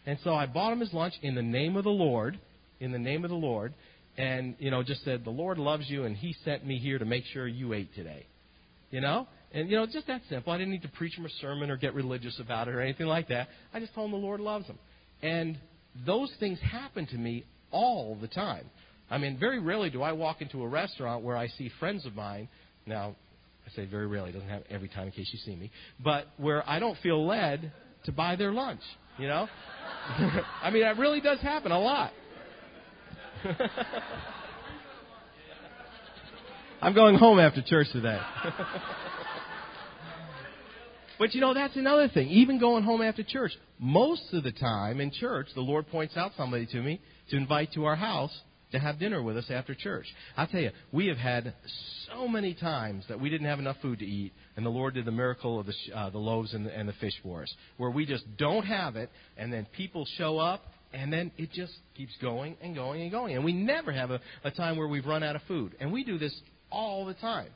And 0.04 0.18
so 0.22 0.34
I 0.34 0.46
bought 0.46 0.72
him 0.72 0.80
his 0.80 0.92
lunch 0.92 1.14
in 1.22 1.34
the 1.34 1.42
name 1.42 1.76
of 1.76 1.84
the 1.84 1.90
Lord, 1.90 2.38
in 2.80 2.92
the 2.92 2.98
name 2.98 3.24
of 3.24 3.30
the 3.30 3.36
Lord, 3.36 3.72
and 4.18 4.56
you 4.58 4.70
know 4.70 4.82
just 4.82 5.04
said 5.04 5.24
the 5.24 5.30
Lord 5.30 5.58
loves 5.58 5.88
you 5.88 6.04
and 6.04 6.16
He 6.16 6.34
sent 6.44 6.66
me 6.66 6.78
here 6.78 6.98
to 6.98 7.04
make 7.04 7.24
sure 7.32 7.46
you 7.46 7.72
ate 7.72 7.94
today. 7.94 8.26
You 8.90 9.00
know, 9.00 9.28
and 9.52 9.70
you 9.70 9.76
know 9.76 9.86
just 9.86 10.06
that 10.08 10.22
simple. 10.28 10.52
I 10.52 10.58
didn't 10.58 10.72
need 10.72 10.82
to 10.82 10.88
preach 10.88 11.16
him 11.16 11.24
a 11.24 11.30
sermon 11.40 11.70
or 11.70 11.76
get 11.76 11.94
religious 11.94 12.38
about 12.40 12.68
it 12.68 12.74
or 12.74 12.80
anything 12.80 13.06
like 13.06 13.28
that. 13.28 13.48
I 13.72 13.80
just 13.80 13.94
told 13.94 14.06
him 14.06 14.12
the 14.12 14.26
Lord 14.26 14.40
loves 14.40 14.66
him, 14.66 14.78
and 15.22 15.58
those 16.06 16.32
things 16.40 16.58
happen 16.60 17.06
to 17.06 17.16
me 17.16 17.44
all 17.70 18.16
the 18.20 18.28
time. 18.28 18.64
I 19.10 19.18
mean, 19.18 19.38
very 19.38 19.58
rarely 19.58 19.90
do 19.90 20.02
I 20.02 20.12
walk 20.12 20.42
into 20.42 20.62
a 20.62 20.68
restaurant 20.68 21.24
where 21.24 21.36
I 21.36 21.48
see 21.48 21.70
friends 21.80 22.06
of 22.06 22.14
mine. 22.14 22.48
Now, 22.86 23.16
I 23.66 23.70
say 23.74 23.86
very 23.86 24.06
rarely; 24.06 24.30
it 24.30 24.34
doesn't 24.34 24.48
happen 24.48 24.66
every 24.70 24.88
time 24.88 25.06
in 25.06 25.12
case 25.12 25.28
you 25.32 25.38
see 25.38 25.56
me, 25.56 25.70
but 26.02 26.26
where 26.36 26.68
I 26.68 26.78
don't 26.78 26.96
feel 26.98 27.26
led 27.26 27.72
to 28.04 28.12
buy 28.12 28.36
their 28.36 28.52
lunch. 28.52 28.82
You 29.18 29.28
know, 29.28 29.48
I 30.62 30.70
mean, 30.72 30.82
that 30.82 30.98
really 30.98 31.20
does 31.20 31.40
happen 31.40 31.72
a 31.72 31.78
lot. 31.78 32.12
I'm 36.80 36.94
going 36.94 37.16
home 37.16 37.40
after 37.40 37.60
church 37.62 37.88
today. 37.92 38.20
but 41.18 41.34
you 41.34 41.40
know, 41.40 41.54
that's 41.54 41.76
another 41.76 42.08
thing. 42.08 42.28
Even 42.28 42.58
going 42.58 42.84
home 42.84 43.02
after 43.02 43.22
church, 43.22 43.52
most 43.78 44.22
of 44.32 44.42
the 44.42 44.52
time 44.52 45.00
in 45.00 45.10
church, 45.10 45.48
the 45.54 45.60
Lord 45.60 45.88
points 45.88 46.16
out 46.16 46.32
somebody 46.36 46.66
to 46.66 46.82
me 46.82 47.00
to 47.30 47.36
invite 47.36 47.72
to 47.74 47.84
our 47.84 47.96
house 47.96 48.36
to 48.72 48.78
have 48.78 48.98
dinner 48.98 49.22
with 49.22 49.36
us 49.36 49.46
after 49.50 49.74
church. 49.74 50.06
I'll 50.36 50.46
tell 50.46 50.60
you, 50.60 50.70
we 50.92 51.06
have 51.06 51.16
had 51.16 51.54
so 52.12 52.28
many 52.28 52.54
times 52.54 53.04
that 53.08 53.18
we 53.18 53.30
didn't 53.30 53.46
have 53.46 53.58
enough 53.58 53.76
food 53.80 53.98
to 54.00 54.04
eat, 54.04 54.32
and 54.56 54.66
the 54.66 54.70
Lord 54.70 54.94
did 54.94 55.06
the 55.06 55.10
miracle 55.10 55.58
of 55.58 55.66
the, 55.66 55.74
uh, 55.94 56.10
the 56.10 56.18
loaves 56.18 56.52
and 56.52 56.66
the, 56.66 56.76
and 56.76 56.86
the 56.86 56.92
fish 56.94 57.14
for 57.22 57.42
us, 57.42 57.54
where 57.78 57.90
we 57.90 58.04
just 58.04 58.24
don't 58.36 58.66
have 58.66 58.96
it, 58.96 59.10
and 59.38 59.50
then 59.52 59.66
people 59.74 60.06
show 60.16 60.38
up 60.38 60.62
and 60.92 61.12
then 61.12 61.30
it 61.36 61.52
just 61.52 61.72
keeps 61.96 62.12
going 62.22 62.56
and 62.62 62.74
going 62.74 63.02
and 63.02 63.10
going. 63.10 63.34
And 63.34 63.44
we 63.44 63.52
never 63.52 63.92
have 63.92 64.10
a, 64.10 64.20
a 64.44 64.50
time 64.50 64.76
where 64.76 64.88
we've 64.88 65.04
run 65.04 65.22
out 65.22 65.36
of 65.36 65.42
food. 65.46 65.74
And 65.80 65.92
we 65.92 66.04
do 66.04 66.18
this 66.18 66.34
all 66.70 67.04
the 67.04 67.14
time. 67.14 67.48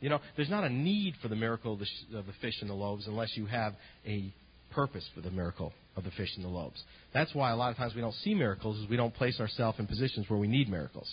You 0.00 0.08
know, 0.10 0.20
there's 0.36 0.50
not 0.50 0.64
a 0.64 0.68
need 0.68 1.14
for 1.20 1.28
the 1.28 1.36
miracle 1.36 1.72
of 1.74 1.80
the, 1.80 1.86
sh- 1.86 2.14
of 2.14 2.26
the 2.26 2.32
fish 2.40 2.54
and 2.60 2.70
the 2.70 2.74
loaves 2.74 3.06
unless 3.06 3.36
you 3.36 3.46
have 3.46 3.74
a 4.06 4.32
purpose 4.70 5.04
for 5.14 5.20
the 5.20 5.30
miracle 5.30 5.72
of 5.96 6.04
the 6.04 6.10
fish 6.12 6.30
and 6.36 6.44
the 6.44 6.48
loaves. 6.48 6.82
That's 7.12 7.34
why 7.34 7.50
a 7.50 7.56
lot 7.56 7.70
of 7.70 7.76
times 7.76 7.94
we 7.94 8.00
don't 8.00 8.14
see 8.14 8.34
miracles 8.34 8.78
is 8.78 8.88
we 8.88 8.96
don't 8.96 9.14
place 9.14 9.40
ourselves 9.40 9.78
in 9.78 9.86
positions 9.86 10.28
where 10.28 10.38
we 10.38 10.46
need 10.46 10.68
miracles. 10.68 11.12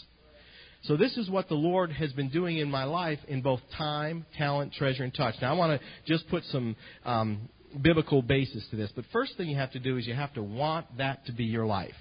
So 0.84 0.95
this 0.98 1.17
is 1.17 1.30
what 1.30 1.50
the 1.50 1.56
Lord 1.56 1.91
has 1.91 2.13
been 2.13 2.30
doing 2.30 2.58
in 2.58 2.69
my 2.69 2.84
life 2.84 3.17
in 3.28 3.41
both 3.41 3.62
time, 3.76 4.26
talent, 4.38 4.74
treasure, 4.74 5.04
and 5.04 5.13
touch. 5.13 5.34
Now 5.41 5.52
I 5.52 5.58
want 5.58 5.80
to 5.80 5.88
just 6.06 6.30
put 6.30 6.43
some 6.45 6.76
um, 7.06 7.50
biblical 7.82 8.21
basis 8.21 8.63
to 8.69 8.76
this. 8.76 8.91
But 8.95 9.06
first 9.12 9.36
thing 9.36 9.50
you 9.50 9.58
have 9.58 9.71
to 9.71 9.80
do 9.80 9.98
is 9.98 10.06
you 10.06 10.13
have 10.13 10.34
to 10.36 10.43
want 10.43 10.86
that 10.98 11.26
to 11.26 11.32
be 11.32 11.45
your 11.45 11.65
life. 11.65 11.95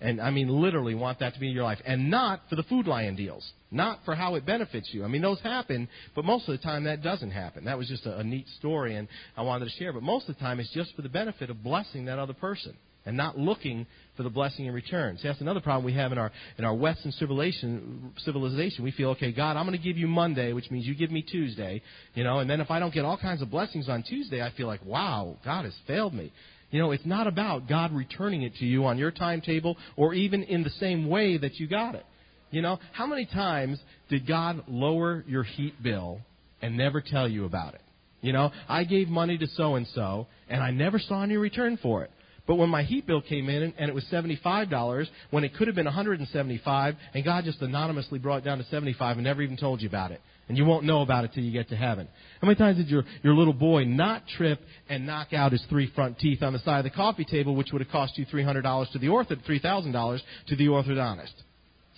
And 0.00 0.20
I 0.20 0.30
mean, 0.30 0.48
literally 0.48 0.94
want 0.94 1.18
that 1.20 1.34
to 1.34 1.40
be 1.40 1.48
in 1.48 1.54
your 1.54 1.64
life. 1.64 1.80
And 1.84 2.10
not 2.10 2.42
for 2.48 2.56
the 2.56 2.62
Food 2.64 2.86
Lion 2.86 3.16
deals. 3.16 3.44
Not 3.70 4.00
for 4.04 4.14
how 4.14 4.36
it 4.36 4.46
benefits 4.46 4.88
you. 4.92 5.04
I 5.04 5.08
mean, 5.08 5.22
those 5.22 5.40
happen, 5.40 5.88
but 6.14 6.24
most 6.24 6.48
of 6.48 6.56
the 6.56 6.62
time 6.62 6.84
that 6.84 7.02
doesn't 7.02 7.32
happen. 7.32 7.64
That 7.64 7.76
was 7.76 7.88
just 7.88 8.06
a, 8.06 8.18
a 8.18 8.24
neat 8.24 8.46
story 8.58 8.94
and 8.94 9.08
I 9.36 9.42
wanted 9.42 9.64
to 9.66 9.70
share. 9.72 9.92
But 9.92 10.02
most 10.02 10.28
of 10.28 10.36
the 10.36 10.40
time 10.40 10.60
it's 10.60 10.72
just 10.72 10.94
for 10.94 11.02
the 11.02 11.08
benefit 11.08 11.50
of 11.50 11.62
blessing 11.62 12.04
that 12.04 12.18
other 12.18 12.32
person 12.32 12.76
and 13.08 13.16
not 13.16 13.38
looking 13.38 13.86
for 14.16 14.22
the 14.22 14.30
blessing 14.30 14.66
in 14.66 14.74
return. 14.74 15.16
See, 15.16 15.26
that's 15.26 15.40
another 15.40 15.60
problem 15.60 15.84
we 15.84 15.94
have 15.94 16.12
in 16.12 16.18
our 16.18 16.30
in 16.58 16.64
our 16.64 16.74
Western 16.74 17.10
civilization. 17.12 18.12
Civilization, 18.18 18.84
we 18.84 18.90
feel, 18.90 19.10
okay, 19.10 19.32
God, 19.32 19.56
I'm 19.56 19.66
going 19.66 19.78
to 19.78 19.82
give 19.82 19.96
you 19.96 20.06
Monday, 20.06 20.52
which 20.52 20.70
means 20.70 20.86
you 20.86 20.94
give 20.94 21.10
me 21.10 21.22
Tuesday, 21.22 21.80
you 22.14 22.22
know, 22.22 22.40
and 22.40 22.50
then 22.50 22.60
if 22.60 22.70
I 22.70 22.78
don't 22.78 22.92
get 22.92 23.04
all 23.04 23.16
kinds 23.16 23.40
of 23.40 23.50
blessings 23.50 23.88
on 23.88 24.02
Tuesday, 24.02 24.42
I 24.42 24.50
feel 24.50 24.66
like, 24.66 24.84
wow, 24.84 25.38
God 25.44 25.64
has 25.64 25.74
failed 25.86 26.12
me. 26.12 26.32
You 26.70 26.80
know, 26.80 26.90
it's 26.90 27.06
not 27.06 27.26
about 27.26 27.68
God 27.68 27.92
returning 27.92 28.42
it 28.42 28.54
to 28.56 28.66
you 28.66 28.84
on 28.84 28.98
your 28.98 29.10
timetable 29.10 29.76
or 29.96 30.14
even 30.14 30.42
in 30.42 30.62
the 30.62 30.70
same 30.70 31.08
way 31.08 31.38
that 31.38 31.54
you 31.58 31.66
got 31.66 31.94
it. 31.94 32.04
You 32.50 32.62
know, 32.62 32.78
how 32.92 33.06
many 33.06 33.26
times 33.26 33.78
did 34.08 34.26
God 34.26 34.64
lower 34.68 35.24
your 35.26 35.42
heat 35.42 35.82
bill 35.82 36.20
and 36.60 36.76
never 36.76 37.00
tell 37.00 37.28
you 37.28 37.44
about 37.44 37.74
it? 37.74 37.82
You 38.20 38.32
know, 38.32 38.50
I 38.68 38.84
gave 38.84 39.08
money 39.08 39.38
to 39.38 39.46
so 39.46 39.76
and 39.76 39.86
so, 39.94 40.26
and 40.48 40.62
I 40.62 40.70
never 40.70 40.98
saw 40.98 41.22
any 41.22 41.36
return 41.36 41.78
for 41.80 42.02
it. 42.04 42.10
But 42.46 42.56
when 42.56 42.70
my 42.70 42.82
heat 42.82 43.06
bill 43.06 43.20
came 43.20 43.48
in 43.50 43.74
and 43.78 43.88
it 43.90 43.94
was 43.94 44.04
$75 44.04 45.06
when 45.30 45.44
it 45.44 45.54
could 45.54 45.68
have 45.68 45.76
been 45.76 45.84
175 45.84 46.96
and 47.14 47.24
God 47.24 47.44
just 47.44 47.60
anonymously 47.60 48.18
brought 48.18 48.38
it 48.38 48.44
down 48.44 48.58
to 48.58 48.64
75 48.64 49.18
and 49.18 49.24
never 49.24 49.42
even 49.42 49.58
told 49.58 49.82
you 49.82 49.88
about 49.88 50.12
it. 50.12 50.20
And 50.48 50.56
you 50.56 50.64
won't 50.64 50.84
know 50.84 51.02
about 51.02 51.24
it 51.24 51.32
till 51.34 51.44
you 51.44 51.52
get 51.52 51.68
to 51.68 51.76
heaven. 51.76 52.08
How 52.40 52.46
many 52.46 52.56
times 52.56 52.78
did 52.78 52.88
your, 52.88 53.04
your 53.22 53.34
little 53.34 53.52
boy 53.52 53.84
not 53.84 54.26
trip 54.26 54.60
and 54.88 55.06
knock 55.06 55.32
out 55.34 55.52
his 55.52 55.62
three 55.68 55.90
front 55.94 56.18
teeth 56.18 56.42
on 56.42 56.54
the 56.54 56.58
side 56.60 56.78
of 56.78 56.84
the 56.84 56.96
coffee 56.96 57.24
table, 57.24 57.54
which 57.54 57.70
would 57.72 57.82
have 57.82 57.90
cost 57.90 58.16
you 58.16 58.24
$300 58.24 58.92
to 58.92 58.98
the 58.98 59.08
ortho, 59.08 59.36
$3,000 59.46 60.20
to 60.48 60.56
the 60.56 60.66
orthodontist? 60.66 61.34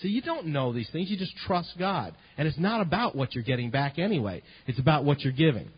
So 0.02 0.08
you 0.08 0.22
don't 0.22 0.46
know 0.46 0.72
these 0.72 0.88
things. 0.90 1.10
You 1.10 1.16
just 1.16 1.36
trust 1.46 1.74
God. 1.78 2.14
And 2.38 2.48
it's 2.48 2.58
not 2.58 2.80
about 2.80 3.14
what 3.14 3.34
you're 3.34 3.44
getting 3.44 3.70
back 3.70 3.98
anyway. 3.98 4.42
It's 4.66 4.78
about 4.78 5.04
what 5.04 5.20
you're 5.20 5.32
giving. 5.32 5.68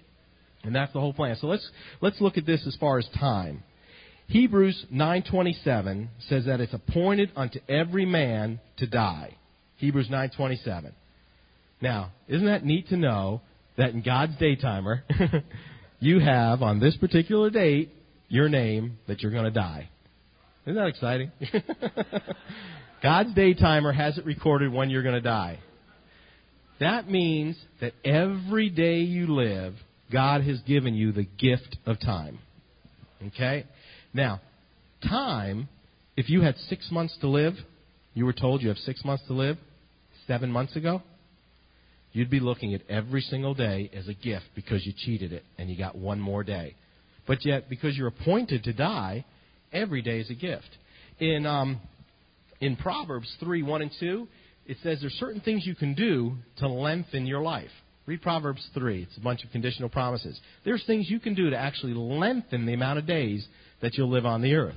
And 0.65 0.75
that's 0.75 0.93
the 0.93 1.01
whole 1.01 1.13
plan. 1.13 1.37
So 1.41 1.49
let's, 1.49 1.69
let's 2.01 2.21
look 2.21 2.39
at 2.39 2.47
this 2.47 2.65
as 2.67 2.77
far 2.77 2.99
as 2.99 3.09
time. 3.19 3.65
Hebrews 4.29 4.87
9:27 4.93 6.09
says 6.29 6.47
that 6.47 6.61
it's 6.61 6.73
appointed 6.73 7.31
unto 7.37 7.59
every 7.69 8.07
man 8.07 8.61
to 8.79 8.87
die. 8.87 9.37
Hebrews 9.77 10.09
9:27. 10.09 10.93
Now, 11.83 12.13
isn't 12.29 12.47
that 12.47 12.65
neat 12.65 12.89
to 12.89 12.97
know 12.97 13.43
that 13.77 13.91
in 13.91 14.03
God's 14.03 14.37
daytimer, 14.37 15.03
you 16.01 16.21
have 16.21 16.63
on 16.63 16.79
this 16.79 16.97
particular 16.97 17.51
date 17.51 17.91
your 18.29 18.49
name 18.49 18.99
that 19.09 19.21
you're 19.21 19.33
going 19.33 19.45
to 19.45 19.51
die. 19.51 19.91
Isn't 20.65 20.77
that 20.77 20.87
exciting? 20.87 21.33
God's 23.03 23.35
daytimer 23.35 23.93
has 23.93 24.17
it 24.17 24.25
recorded 24.25 24.73
when 24.73 24.91
you're 24.91 25.03
going 25.03 25.17
to 25.17 25.21
die. 25.21 25.59
That 26.79 27.11
means 27.11 27.57
that 27.81 27.95
every 28.05 28.71
day 28.71 29.01
you 29.01 29.35
live, 29.35 29.75
God 30.11 30.45
has 30.45 30.61
given 30.61 30.95
you 30.95 31.11
the 31.11 31.27
gift 31.39 31.77
of 31.85 32.01
time. 32.01 32.39
Okay? 33.27 33.67
Now, 34.15 34.41
time, 35.09 35.69
if 36.17 36.31
you 36.31 36.43
had 36.43 36.57
six 36.69 36.91
months 36.93 37.17
to 37.23 37.29
live, 37.29 37.55
you 38.15 38.25
were 38.25 38.33
told 38.33 38.63
you 38.63 38.69
have 38.69 38.79
six 38.79 39.05
months 39.05 39.25
to 39.27 39.33
live 39.33 39.59
seven 40.29 40.51
months 40.51 40.77
ago, 40.77 41.03
you'd 42.13 42.31
be 42.31 42.41
looking 42.41 42.75
at 42.75 42.83
every 42.89 43.21
single 43.23 43.55
day 43.55 43.91
as 43.95 44.09
a 44.09 44.15
gift 44.15 44.47
because 44.55 44.85
you 44.87 44.93
cheated 44.97 45.33
it 45.33 45.45
and 45.59 45.71
you 45.71 45.77
got 45.77 45.97
one 45.97 46.21
more 46.21 46.45
day. 46.45 46.75
But 47.27 47.45
yet, 47.45 47.69
because 47.69 47.97
you're 47.97 48.09
appointed 48.09 48.65
to 48.65 48.73
die, 48.73 49.25
every 49.73 50.03
day 50.03 50.21
is 50.21 50.31
a 50.31 50.35
gift. 50.35 50.69
In, 51.21 51.47
um, 51.47 51.81
in 52.61 52.77
Proverbs 52.77 53.35
3 53.41 53.63
1 53.63 53.83
and 53.83 53.91
2, 54.01 54.29
it 54.67 54.77
says 54.83 54.99
there's 55.01 55.13
certain 55.15 55.41
things 55.41 55.67
you 55.67 55.75
can 55.75 55.95
do 55.95 56.35
to 56.59 56.69
lengthen 56.69 57.27
your 57.27 57.43
life. 57.43 57.71
Read 58.07 58.23
Proverbs 58.23 58.67
3. 58.75 59.03
It's 59.03 59.17
a 59.17 59.21
bunch 59.21 59.45
of 59.45 59.51
conditional 59.53 59.89
promises. 59.89 60.39
There's 60.65 60.85
things 60.87 61.09
you 61.09 61.21
can 61.21 61.35
do 61.35 61.51
to 61.51 61.57
actually 61.57 61.95
lengthen 61.95 62.67
the 62.67 62.75
amount 62.75 62.99
of 62.99 63.07
days 63.07 63.47
that 63.81 63.95
you'll 63.95 64.11
live 64.11 64.27
on 64.27 64.43
the 64.43 64.55
earth. 64.55 64.77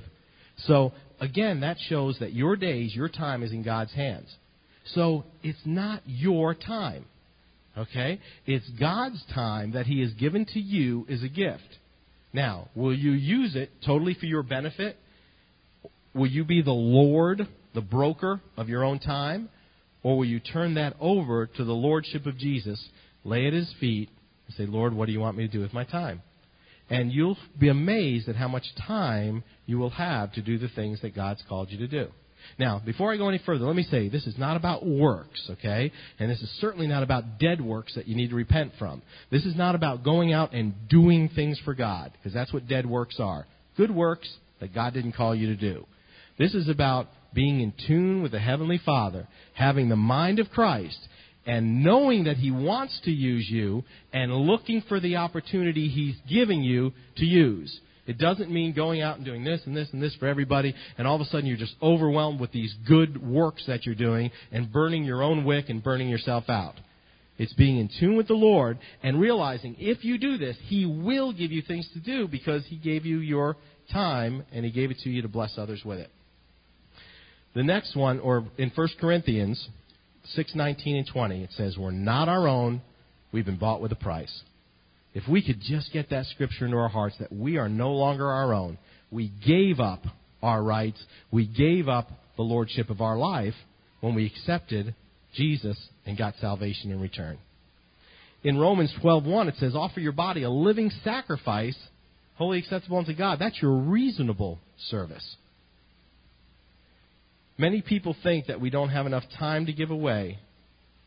So 0.64 0.92
again, 1.20 1.60
that 1.60 1.76
shows 1.88 2.18
that 2.20 2.32
your 2.32 2.56
days, 2.56 2.94
your 2.94 3.08
time 3.08 3.42
is 3.42 3.52
in 3.52 3.62
God's 3.62 3.92
hands. 3.92 4.32
So 4.94 5.24
it's 5.42 5.58
not 5.64 6.02
your 6.06 6.54
time. 6.54 7.04
Okay? 7.76 8.20
It's 8.46 8.68
God's 8.80 9.22
time 9.34 9.72
that 9.72 9.86
He 9.86 10.00
has 10.00 10.12
given 10.12 10.46
to 10.46 10.60
you 10.60 11.06
as 11.10 11.22
a 11.22 11.28
gift. 11.28 11.78
Now, 12.32 12.68
will 12.74 12.94
you 12.94 13.12
use 13.12 13.56
it 13.56 13.70
totally 13.84 14.14
for 14.14 14.26
your 14.26 14.42
benefit? 14.42 14.96
Will 16.14 16.26
you 16.26 16.44
be 16.44 16.62
the 16.62 16.72
Lord, 16.72 17.46
the 17.74 17.80
broker 17.80 18.40
of 18.56 18.68
your 18.68 18.84
own 18.84 18.98
time? 18.98 19.48
Or 20.02 20.18
will 20.18 20.24
you 20.24 20.40
turn 20.40 20.74
that 20.74 20.96
over 21.00 21.46
to 21.46 21.64
the 21.64 21.72
Lordship 21.72 22.26
of 22.26 22.38
Jesus, 22.38 22.82
lay 23.24 23.46
at 23.46 23.52
His 23.52 23.72
feet, 23.80 24.08
and 24.46 24.54
say, 24.56 24.66
Lord, 24.66 24.94
what 24.94 25.06
do 25.06 25.12
you 25.12 25.20
want 25.20 25.36
me 25.36 25.46
to 25.46 25.52
do 25.52 25.60
with 25.60 25.72
my 25.72 25.84
time? 25.84 26.22
And 26.88 27.10
you'll 27.10 27.36
be 27.58 27.68
amazed 27.68 28.28
at 28.28 28.36
how 28.36 28.48
much 28.48 28.64
time 28.86 29.42
you 29.66 29.78
will 29.78 29.90
have 29.90 30.32
to 30.34 30.42
do 30.42 30.58
the 30.58 30.68
things 30.68 31.00
that 31.02 31.14
God's 31.14 31.42
called 31.48 31.70
you 31.70 31.78
to 31.78 31.88
do. 31.88 32.08
Now, 32.58 32.80
before 32.84 33.12
I 33.12 33.16
go 33.16 33.28
any 33.28 33.38
further, 33.38 33.64
let 33.64 33.76
me 33.76 33.82
say 33.84 34.08
this 34.08 34.26
is 34.26 34.38
not 34.38 34.56
about 34.56 34.86
works, 34.86 35.40
okay? 35.50 35.92
And 36.18 36.30
this 36.30 36.40
is 36.40 36.50
certainly 36.60 36.86
not 36.86 37.02
about 37.02 37.38
dead 37.38 37.60
works 37.60 37.94
that 37.94 38.08
you 38.08 38.14
need 38.14 38.30
to 38.30 38.36
repent 38.36 38.72
from. 38.78 39.02
This 39.30 39.44
is 39.44 39.56
not 39.56 39.74
about 39.74 40.04
going 40.04 40.32
out 40.32 40.52
and 40.52 40.74
doing 40.88 41.28
things 41.28 41.58
for 41.64 41.74
God, 41.74 42.12
because 42.12 42.32
that's 42.32 42.52
what 42.52 42.68
dead 42.68 42.86
works 42.86 43.20
are. 43.20 43.46
Good 43.76 43.90
works 43.90 44.28
that 44.60 44.74
God 44.74 44.94
didn't 44.94 45.12
call 45.12 45.34
you 45.34 45.48
to 45.48 45.56
do. 45.56 45.86
This 46.38 46.54
is 46.54 46.68
about 46.68 47.08
being 47.34 47.60
in 47.60 47.72
tune 47.86 48.22
with 48.22 48.32
the 48.32 48.38
Heavenly 48.38 48.80
Father, 48.84 49.28
having 49.54 49.88
the 49.88 49.96
mind 49.96 50.38
of 50.38 50.50
Christ, 50.50 50.98
and 51.44 51.84
knowing 51.84 52.24
that 52.24 52.36
He 52.36 52.50
wants 52.50 52.98
to 53.04 53.10
use 53.10 53.46
you 53.48 53.84
and 54.12 54.32
looking 54.32 54.82
for 54.88 55.00
the 55.00 55.16
opportunity 55.16 55.88
He's 55.88 56.16
giving 56.28 56.62
you 56.62 56.92
to 57.16 57.24
use. 57.24 57.80
It 58.06 58.18
doesn't 58.18 58.50
mean 58.50 58.72
going 58.72 59.02
out 59.02 59.16
and 59.16 59.24
doing 59.24 59.44
this 59.44 59.60
and 59.66 59.76
this 59.76 59.88
and 59.92 60.02
this 60.02 60.14
for 60.16 60.26
everybody, 60.26 60.74
and 60.96 61.06
all 61.06 61.16
of 61.16 61.20
a 61.20 61.24
sudden 61.26 61.46
you're 61.46 61.56
just 61.56 61.74
overwhelmed 61.82 62.40
with 62.40 62.52
these 62.52 62.74
good 62.86 63.20
works 63.20 63.64
that 63.66 63.84
you're 63.84 63.94
doing 63.94 64.30
and 64.52 64.72
burning 64.72 65.04
your 65.04 65.22
own 65.22 65.44
wick 65.44 65.68
and 65.68 65.82
burning 65.82 66.08
yourself 66.08 66.44
out. 66.48 66.74
It's 67.38 67.52
being 67.54 67.78
in 67.78 67.90
tune 68.00 68.16
with 68.16 68.28
the 68.28 68.34
Lord 68.34 68.78
and 69.02 69.20
realizing 69.20 69.76
if 69.78 70.04
you 70.04 70.18
do 70.18 70.38
this, 70.38 70.56
He 70.64 70.86
will 70.86 71.32
give 71.32 71.52
you 71.52 71.62
things 71.62 71.88
to 71.92 72.00
do 72.00 72.28
because 72.28 72.64
He 72.66 72.76
gave 72.76 73.04
you 73.04 73.18
your 73.18 73.56
time 73.92 74.44
and 74.52 74.64
He 74.64 74.70
gave 74.70 74.90
it 74.90 74.98
to 75.00 75.10
you 75.10 75.22
to 75.22 75.28
bless 75.28 75.58
others 75.58 75.82
with 75.84 75.98
it. 75.98 76.10
The 77.54 77.62
next 77.62 77.96
one, 77.96 78.20
or 78.20 78.44
in 78.58 78.70
1 78.74 78.88
Corinthians 79.00 79.68
6, 80.34 80.54
19 80.54 80.96
and 80.96 81.06
20, 81.06 81.42
it 81.42 81.50
says, 81.56 81.76
We're 81.78 81.90
not 81.90 82.28
our 82.28 82.46
own, 82.46 82.82
we've 83.32 83.46
been 83.46 83.58
bought 83.58 83.80
with 83.80 83.92
a 83.92 83.96
price. 83.96 84.42
If 85.16 85.26
we 85.26 85.40
could 85.40 85.62
just 85.62 85.94
get 85.94 86.10
that 86.10 86.26
scripture 86.26 86.66
into 86.66 86.76
our 86.76 86.90
hearts 86.90 87.16
that 87.20 87.32
we 87.32 87.56
are 87.56 87.70
no 87.70 87.92
longer 87.92 88.30
our 88.30 88.52
own, 88.52 88.76
we 89.10 89.32
gave 89.46 89.80
up 89.80 90.02
our 90.42 90.62
rights, 90.62 91.02
we 91.30 91.46
gave 91.46 91.88
up 91.88 92.10
the 92.36 92.42
lordship 92.42 92.90
of 92.90 93.00
our 93.00 93.16
life 93.16 93.54
when 94.02 94.14
we 94.14 94.26
accepted 94.26 94.94
Jesus 95.34 95.78
and 96.04 96.18
got 96.18 96.34
salvation 96.38 96.90
in 96.90 97.00
return. 97.00 97.38
In 98.44 98.58
Romans 98.58 98.92
12:1 99.02 99.48
it 99.48 99.54
says 99.56 99.74
offer 99.74 100.00
your 100.00 100.12
body 100.12 100.42
a 100.42 100.50
living 100.50 100.90
sacrifice, 101.02 101.78
holy 102.34 102.58
acceptable 102.58 102.98
unto 102.98 103.14
God. 103.14 103.38
That's 103.38 103.62
your 103.62 103.74
reasonable 103.74 104.58
service. 104.90 105.36
Many 107.56 107.80
people 107.80 108.14
think 108.22 108.48
that 108.48 108.60
we 108.60 108.68
don't 108.68 108.90
have 108.90 109.06
enough 109.06 109.24
time 109.38 109.64
to 109.64 109.72
give 109.72 109.90
away, 109.90 110.40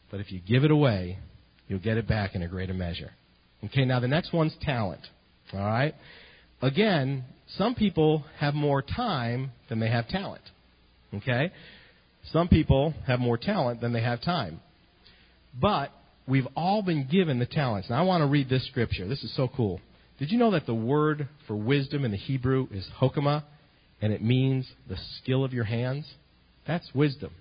but 0.10 0.20
if 0.20 0.32
you 0.32 0.40
give 0.40 0.64
it 0.64 0.72
away, 0.72 1.20
you'll 1.68 1.78
get 1.78 1.98
it 1.98 2.08
back 2.08 2.34
in 2.34 2.42
a 2.42 2.48
greater 2.48 2.74
measure. 2.74 3.12
Okay, 3.66 3.86
now 3.86 4.00
the 4.00 4.08
next 4.08 4.34
one's 4.34 4.56
talent. 4.62 5.02
All 5.54 5.60
right? 5.60 5.94
Again, 6.62 7.26
some 7.58 7.76
people 7.76 8.24
have 8.38 8.54
more 8.54 8.82
time 8.82 9.52
than 9.70 9.80
they 9.80 9.90
have 9.90 10.08
talent. 10.08 10.42
Okay? 11.14 11.52
Some 12.32 12.48
people 12.48 12.94
have 13.08 13.20
more 13.20 13.38
talent 13.38 13.82
than 13.82 13.94
they 13.94 14.02
have 14.02 14.22
time. 14.22 14.60
But 15.60 15.92
we've 16.28 16.48
all 16.56 16.82
been 16.82 17.08
given 17.08 17.40
the 17.40 17.46
talents. 17.46 17.90
Now 17.90 17.98
I 18.00 18.04
want 18.04 18.22
to 18.22 18.28
read 18.28 18.50
this 18.50 18.66
scripture. 18.68 19.08
This 19.08 19.24
is 19.24 19.36
so 19.36 19.50
cool. 19.56 19.82
Did 20.20 20.32
you 20.32 20.38
know 20.38 20.52
that 20.52 20.66
the 20.66 20.76
word 20.76 21.28
for 21.48 21.56
wisdom 21.56 22.06
in 22.06 22.12
the 22.12 22.18
Hebrew 22.18 22.68
is 22.72 22.88
hokmah, 23.00 23.44
and 24.02 24.14
it 24.14 24.22
means 24.22 24.70
the 24.88 24.98
skill 25.18 25.44
of 25.44 25.54
your 25.54 25.64
hands? 25.64 26.06
That's 26.68 26.88
wisdom. 26.94 27.32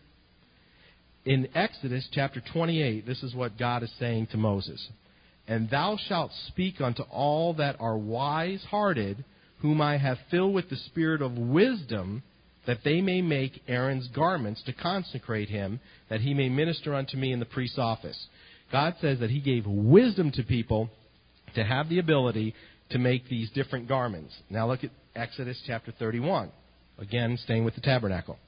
In 1.25 1.49
Exodus 1.55 2.09
chapter 2.13 2.41
28, 2.53 3.05
this 3.05 3.23
is 3.23 3.35
what 3.35 3.59
God 3.59 3.83
is 3.83 3.93
saying 3.99 4.29
to 4.29 4.37
Moses. 4.37 4.89
And 5.49 5.71
thou 5.71 5.97
shalt 5.97 6.31
speak 6.49 6.81
unto 6.81 7.03
all 7.05 7.55
that 7.55 7.77
are 7.81 7.97
wise 7.97 8.63
hearted, 8.71 9.25
whom 9.61 9.81
I 9.81 9.97
have 9.97 10.19
filled 10.31 10.55
with 10.55 10.69
the 10.69 10.77
spirit 10.77 11.23
of 11.23 11.39
wisdom, 11.39 12.23
that 12.67 12.85
they 12.85 13.01
may 13.01 13.23
make 13.23 13.63
Aaron's 13.67 14.09
garments 14.09 14.63
to 14.65 14.75
consecrate 14.75 15.49
him, 15.49 15.81
that 16.11 16.21
he 16.21 16.35
may 16.35 16.51
minister 16.51 16.95
unto 16.95 17.17
me 17.17 17.33
in 17.33 17.41
the 17.41 17.47
priest's 17.47 17.79
office. 17.79 18.29
God 18.71 18.97
says 19.01 19.21
that 19.21 19.31
he 19.31 19.41
gave 19.41 19.67
wisdom 19.67 20.31
to 20.33 20.43
people 20.43 20.91
to 21.55 21.65
have 21.65 21.89
the 21.89 21.99
ability 21.99 22.55
to 22.91 22.99
make 22.99 23.27
these 23.29 23.51
different 23.51 23.89
garments. 23.89 24.35
Now 24.51 24.69
look 24.69 24.85
at 24.85 24.91
Exodus 25.17 25.61
chapter 25.67 25.93
31. 25.99 26.53
Again, 26.99 27.39
staying 27.43 27.65
with 27.65 27.75
the 27.75 27.81
tabernacle. 27.81 28.39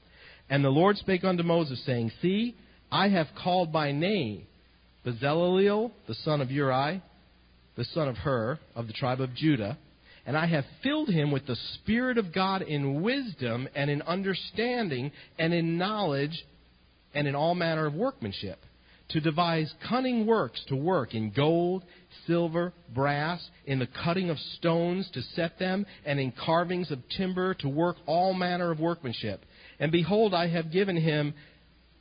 And 0.49 0.63
the 0.63 0.69
Lord 0.69 0.97
spake 0.97 1.23
unto 1.23 1.41
Moses, 1.41 1.83
saying, 1.85 2.11
See, 2.21 2.55
I 2.91 3.07
have 3.07 3.27
called 3.41 3.71
by 3.71 3.91
name 3.91 4.45
Bezaleel, 5.05 5.91
the 6.07 6.15
son 6.15 6.41
of 6.41 6.51
Uri, 6.51 7.01
the 7.75 7.85
son 7.85 8.07
of 8.07 8.17
Hur, 8.17 8.59
of 8.75 8.87
the 8.87 8.93
tribe 8.93 9.21
of 9.21 9.33
Judah, 9.33 9.77
and 10.25 10.37
I 10.37 10.45
have 10.45 10.65
filled 10.83 11.09
him 11.09 11.31
with 11.31 11.47
the 11.47 11.55
Spirit 11.55 12.17
of 12.17 12.31
God 12.31 12.61
in 12.61 13.01
wisdom 13.01 13.67
and 13.73 13.89
in 13.89 14.01
understanding 14.03 15.11
and 15.39 15.53
in 15.53 15.77
knowledge 15.77 16.45
and 17.13 17.27
in 17.27 17.35
all 17.35 17.55
manner 17.55 17.87
of 17.87 17.95
workmanship, 17.95 18.59
to 19.09 19.19
devise 19.19 19.73
cunning 19.89 20.25
works 20.25 20.63
to 20.67 20.75
work 20.75 21.13
in 21.15 21.31
gold, 21.31 21.83
silver, 22.27 22.71
brass, 22.93 23.41
in 23.65 23.79
the 23.79 23.87
cutting 23.87 24.29
of 24.29 24.37
stones 24.57 25.09
to 25.13 25.21
set 25.35 25.57
them, 25.59 25.85
and 26.05 26.19
in 26.19 26.31
carvings 26.31 26.91
of 26.91 26.99
timber 27.17 27.53
to 27.55 27.67
work 27.67 27.97
all 28.05 28.33
manner 28.33 28.71
of 28.71 28.79
workmanship. 28.79 29.43
And 29.79 29.91
behold, 29.91 30.33
I 30.33 30.47
have 30.47 30.71
given 30.71 30.95
him 30.95 31.33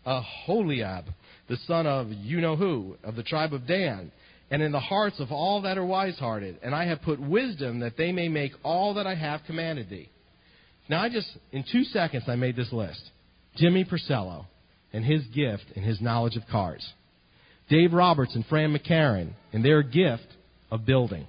a 0.04 0.20
Aholiab, 0.20 1.06
the 1.50 1.58
son 1.66 1.84
of 1.84 2.12
you 2.12 2.40
know 2.40 2.54
who, 2.54 2.96
of 3.02 3.16
the 3.16 3.24
tribe 3.24 3.52
of 3.52 3.66
Dan, 3.66 4.12
and 4.52 4.62
in 4.62 4.70
the 4.70 4.78
hearts 4.80 5.18
of 5.18 5.32
all 5.32 5.62
that 5.62 5.76
are 5.76 5.84
wise 5.84 6.16
hearted. 6.16 6.56
And 6.62 6.72
I 6.72 6.86
have 6.86 7.02
put 7.02 7.20
wisdom 7.20 7.80
that 7.80 7.96
they 7.96 8.12
may 8.12 8.28
make 8.28 8.52
all 8.62 8.94
that 8.94 9.06
I 9.06 9.16
have 9.16 9.40
commanded 9.48 9.90
thee. 9.90 10.08
Now, 10.88 11.02
I 11.02 11.08
just, 11.08 11.28
in 11.50 11.64
two 11.70 11.82
seconds, 11.82 12.24
I 12.28 12.36
made 12.36 12.54
this 12.54 12.72
list 12.72 13.02
Jimmy 13.56 13.84
Purcello 13.84 14.46
and 14.92 15.04
his 15.04 15.24
gift 15.34 15.64
and 15.74 15.84
his 15.84 16.00
knowledge 16.00 16.36
of 16.36 16.44
cars, 16.50 16.88
Dave 17.68 17.92
Roberts 17.92 18.36
and 18.36 18.46
Fran 18.46 18.72
McCarran 18.72 19.32
and 19.52 19.64
their 19.64 19.82
gift 19.82 20.26
of 20.70 20.86
building. 20.86 21.26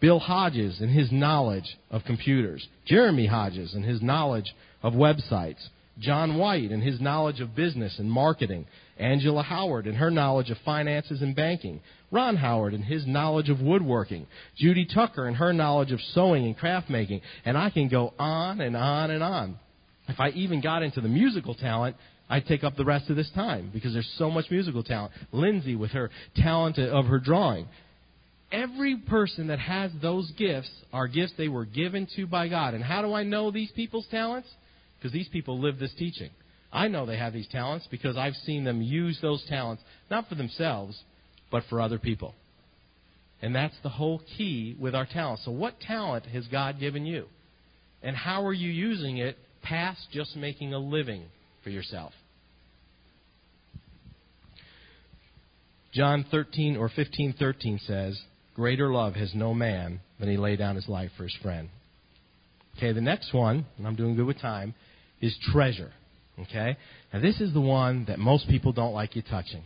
Bill 0.00 0.18
Hodges 0.18 0.80
and 0.80 0.90
his 0.90 1.12
knowledge 1.12 1.76
of 1.88 2.02
computers, 2.04 2.66
Jeremy 2.84 3.26
Hodges 3.26 3.74
and 3.74 3.84
his 3.84 4.02
knowledge 4.02 4.52
of 4.82 4.94
websites, 4.94 5.64
John 5.98 6.38
White 6.38 6.70
and 6.70 6.82
his 6.82 7.00
knowledge 7.00 7.40
of 7.40 7.54
business 7.54 7.98
and 7.98 8.10
marketing, 8.10 8.66
Angela 8.98 9.42
Howard 9.42 9.86
and 9.86 9.96
her 9.96 10.10
knowledge 10.10 10.50
of 10.50 10.56
finances 10.64 11.22
and 11.22 11.36
banking, 11.36 11.80
Ron 12.10 12.36
Howard 12.36 12.74
and 12.74 12.84
his 12.84 13.06
knowledge 13.06 13.48
of 13.48 13.60
woodworking, 13.60 14.26
Judy 14.56 14.86
Tucker 14.86 15.26
and 15.26 15.36
her 15.36 15.52
knowledge 15.52 15.92
of 15.92 16.00
sewing 16.14 16.44
and 16.46 16.56
craft 16.56 16.90
making, 16.90 17.20
and 17.44 17.56
I 17.56 17.70
can 17.70 17.88
go 17.88 18.14
on 18.18 18.60
and 18.60 18.76
on 18.76 19.10
and 19.10 19.22
on. 19.22 19.58
If 20.08 20.18
I 20.18 20.30
even 20.30 20.60
got 20.60 20.82
into 20.82 21.00
the 21.00 21.08
musical 21.08 21.54
talent, 21.54 21.96
I'd 22.28 22.46
take 22.46 22.64
up 22.64 22.76
the 22.76 22.84
rest 22.84 23.10
of 23.10 23.16
this 23.16 23.30
time 23.34 23.70
because 23.72 23.92
there's 23.92 24.10
so 24.16 24.30
much 24.30 24.50
musical 24.50 24.82
talent. 24.82 25.12
Lindsay 25.32 25.76
with 25.76 25.90
her 25.90 26.10
talent 26.36 26.78
of 26.78 27.06
her 27.06 27.18
drawing. 27.18 27.68
Every 28.50 28.96
person 28.96 29.46
that 29.48 29.58
has 29.58 29.90
those 30.00 30.30
gifts 30.32 30.70
are 30.92 31.06
gifts 31.06 31.32
they 31.38 31.48
were 31.48 31.64
given 31.64 32.06
to 32.16 32.26
by 32.26 32.48
God. 32.48 32.74
And 32.74 32.82
how 32.82 33.02
do 33.02 33.12
I 33.14 33.22
know 33.22 33.50
these 33.50 33.70
people's 33.72 34.06
talents? 34.10 34.48
Because 35.02 35.12
these 35.12 35.28
people 35.28 35.58
live 35.58 35.80
this 35.80 35.92
teaching. 35.98 36.30
I 36.72 36.86
know 36.86 37.04
they 37.04 37.18
have 37.18 37.32
these 37.32 37.48
talents 37.48 37.88
because 37.90 38.16
I've 38.16 38.36
seen 38.46 38.62
them 38.62 38.80
use 38.80 39.18
those 39.20 39.44
talents, 39.48 39.82
not 40.08 40.28
for 40.28 40.36
themselves, 40.36 40.96
but 41.50 41.64
for 41.68 41.80
other 41.80 41.98
people. 41.98 42.36
And 43.42 43.52
that's 43.52 43.74
the 43.82 43.88
whole 43.88 44.22
key 44.38 44.76
with 44.78 44.94
our 44.94 45.04
talents. 45.04 45.44
So, 45.44 45.50
what 45.50 45.80
talent 45.80 46.26
has 46.26 46.46
God 46.46 46.78
given 46.78 47.04
you? 47.04 47.26
And 48.00 48.14
how 48.14 48.46
are 48.46 48.52
you 48.52 48.70
using 48.70 49.18
it 49.18 49.36
past 49.62 50.06
just 50.12 50.36
making 50.36 50.72
a 50.72 50.78
living 50.78 51.24
for 51.64 51.70
yourself? 51.70 52.12
John 55.92 56.24
13 56.30 56.76
or 56.76 56.88
15:13 56.88 57.80
says, 57.80 58.22
"Greater 58.54 58.92
love 58.92 59.16
has 59.16 59.34
no 59.34 59.52
man 59.52 60.00
than 60.20 60.28
he 60.28 60.36
lay 60.36 60.54
down 60.54 60.76
his 60.76 60.88
life 60.88 61.10
for 61.16 61.24
his 61.24 61.34
friend." 61.34 61.68
Okay, 62.76 62.92
the 62.92 63.00
next 63.00 63.32
one, 63.32 63.66
and 63.76 63.86
I'm 63.86 63.96
doing 63.96 64.14
good 64.14 64.26
with 64.26 64.38
time, 64.38 64.74
is 65.22 65.34
treasure. 65.52 65.92
Okay? 66.38 66.76
Now, 67.12 67.20
this 67.20 67.40
is 67.40 67.54
the 67.54 67.60
one 67.60 68.04
that 68.08 68.18
most 68.18 68.48
people 68.48 68.72
don't 68.72 68.92
like 68.92 69.16
you 69.16 69.22
touching. 69.22 69.62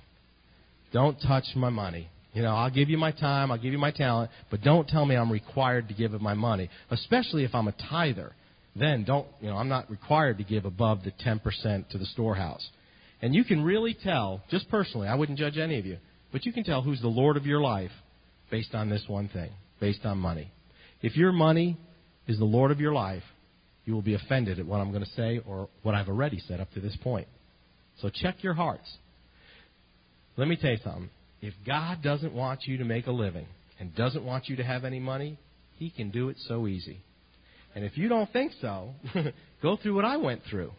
Don't 0.93 1.17
touch 1.21 1.45
my 1.57 1.71
money. 1.71 2.09
You 2.33 2.43
know, 2.43 2.55
I'll 2.55 2.71
give 2.71 2.91
you 2.91 2.99
my 2.99 3.13
time, 3.13 3.51
I'll 3.51 3.59
give 3.59 3.73
you 3.73 3.79
my 3.79 3.91
talent, 3.91 4.31
but 4.51 4.61
don't 4.61 4.87
tell 4.87 5.07
me 5.07 5.17
I'm 5.17 5.33
required 5.33 5.89
to 5.89 5.95
give 5.95 6.13
it 6.13 6.21
my 6.21 6.35
money, 6.35 6.69
especially 6.91 7.45
if 7.45 7.55
I'm 7.55 7.67
a 7.67 7.73
tither. 7.89 8.33
then 8.75 9.05
don't, 9.05 9.27
you 9.41 9.49
know, 9.49 9.57
I'm 9.57 9.71
not 9.71 9.91
required 9.91 10.37
to 10.37 10.45
give 10.45 10.67
above 10.67 11.03
the 11.03 11.13
10% 11.13 11.89
to 11.89 11.99
the 11.99 12.05
storehouse. 12.05 12.69
And 13.23 13.35
you 13.35 13.43
can 13.43 13.65
really 13.65 13.95
tell, 13.95 14.43
just 14.51 14.69
personally, 14.69 15.09
I 15.09 15.15
wouldn't 15.15 15.39
judge 15.39 15.57
any 15.57 15.79
of 15.79 15.87
you, 15.87 15.97
but 16.31 16.45
you 16.45 16.53
can 16.53 16.63
tell 16.63 16.83
who's 16.83 17.01
the 17.01 17.09
Lord 17.09 17.39
of 17.39 17.47
your 17.47 17.63
life 17.63 17.93
based 18.51 18.75
on 18.75 18.91
this 18.91 19.03
one 19.07 19.29
thing, 19.29 19.51
based 19.81 20.05
on 20.05 20.19
money. 20.19 20.53
If 21.01 21.17
your 21.17 21.33
money 21.33 21.79
is 22.29 22.39
the 22.39 22.45
Lord 22.45 22.71
of 22.71 22.81
your 22.81 22.93
life, 22.93 23.23
you 23.87 23.95
will 23.95 24.03
be 24.03 24.15
offended 24.15 24.59
at 24.59 24.67
what 24.67 24.81
I'm 24.81 24.91
going 24.91 25.05
to 25.05 25.11
say 25.13 25.41
or 25.47 25.69
what 25.83 25.95
I've 25.95 26.09
already 26.09 26.43
said 26.47 26.61
up 26.61 26.71
to 26.73 26.81
this 26.81 26.97
point. 27.03 27.29
So 28.03 28.11
check 28.11 28.43
your 28.43 28.53
hearts. 28.53 28.93
Let 30.37 30.49
me 30.49 30.57
tell 30.57 30.73
you 30.73 30.79
something. 30.85 31.09
If 31.41 31.55
God 31.65 32.03
doesn't 32.03 32.35
want 32.35 32.67
you 32.67 32.79
to 32.79 32.85
make 32.85 33.07
a 33.07 33.13
living 33.13 33.47
and 33.79 33.95
doesn't 33.95 34.25
want 34.25 34.49
you 34.49 34.57
to 34.57 34.65
have 34.65 34.85
any 34.85 34.99
money, 34.99 35.39
He 35.79 35.91
can 35.91 36.11
do 36.11 36.29
it 36.29 36.37
so 36.47 36.67
easy. 36.67 36.99
And 37.75 37.85
if 37.85 37.97
you 37.97 38.09
don't 38.09 38.31
think 38.33 38.53
so, 38.61 38.91
go 39.63 39.77
through 39.77 39.95
what 39.95 40.05
I 40.05 40.17
went 40.17 40.43
through. 40.51 40.73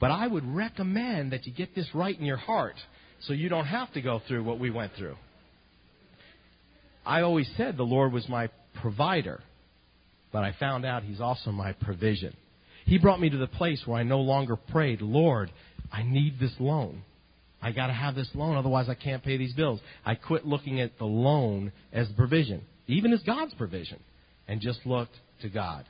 But 0.00 0.10
I 0.10 0.26
would 0.26 0.44
recommend 0.44 1.32
that 1.32 1.46
you 1.46 1.52
get 1.52 1.74
this 1.74 1.88
right 1.94 2.18
in 2.18 2.24
your 2.24 2.36
heart 2.36 2.76
so 3.22 3.32
you 3.32 3.48
don't 3.48 3.66
have 3.66 3.92
to 3.92 4.02
go 4.02 4.20
through 4.26 4.44
what 4.44 4.58
we 4.58 4.70
went 4.70 4.92
through. 4.96 5.16
I 7.06 7.22
always 7.22 7.50
said 7.56 7.76
the 7.76 7.84
Lord 7.84 8.12
was 8.12 8.28
my 8.28 8.48
provider, 8.80 9.40
but 10.32 10.44
I 10.44 10.54
found 10.58 10.84
out 10.84 11.02
He's 11.02 11.20
also 11.20 11.50
my 11.52 11.72
provision. 11.72 12.36
He 12.88 12.96
brought 12.96 13.20
me 13.20 13.28
to 13.28 13.36
the 13.36 13.46
place 13.46 13.82
where 13.84 13.98
I 13.98 14.02
no 14.02 14.20
longer 14.20 14.56
prayed, 14.56 15.02
Lord, 15.02 15.50
I 15.92 16.02
need 16.02 16.40
this 16.40 16.54
loan. 16.58 17.02
I 17.60 17.70
got 17.70 17.88
to 17.88 17.92
have 17.92 18.14
this 18.14 18.30
loan, 18.34 18.56
otherwise 18.56 18.88
I 18.88 18.94
can't 18.94 19.22
pay 19.22 19.36
these 19.36 19.52
bills. 19.52 19.78
I 20.06 20.14
quit 20.14 20.46
looking 20.46 20.80
at 20.80 20.98
the 20.98 21.04
loan 21.04 21.72
as 21.92 22.08
provision, 22.16 22.62
even 22.86 23.12
as 23.12 23.22
God's 23.24 23.52
provision, 23.52 24.00
and 24.46 24.62
just 24.62 24.86
looked 24.86 25.12
to 25.42 25.50
God. 25.50 25.84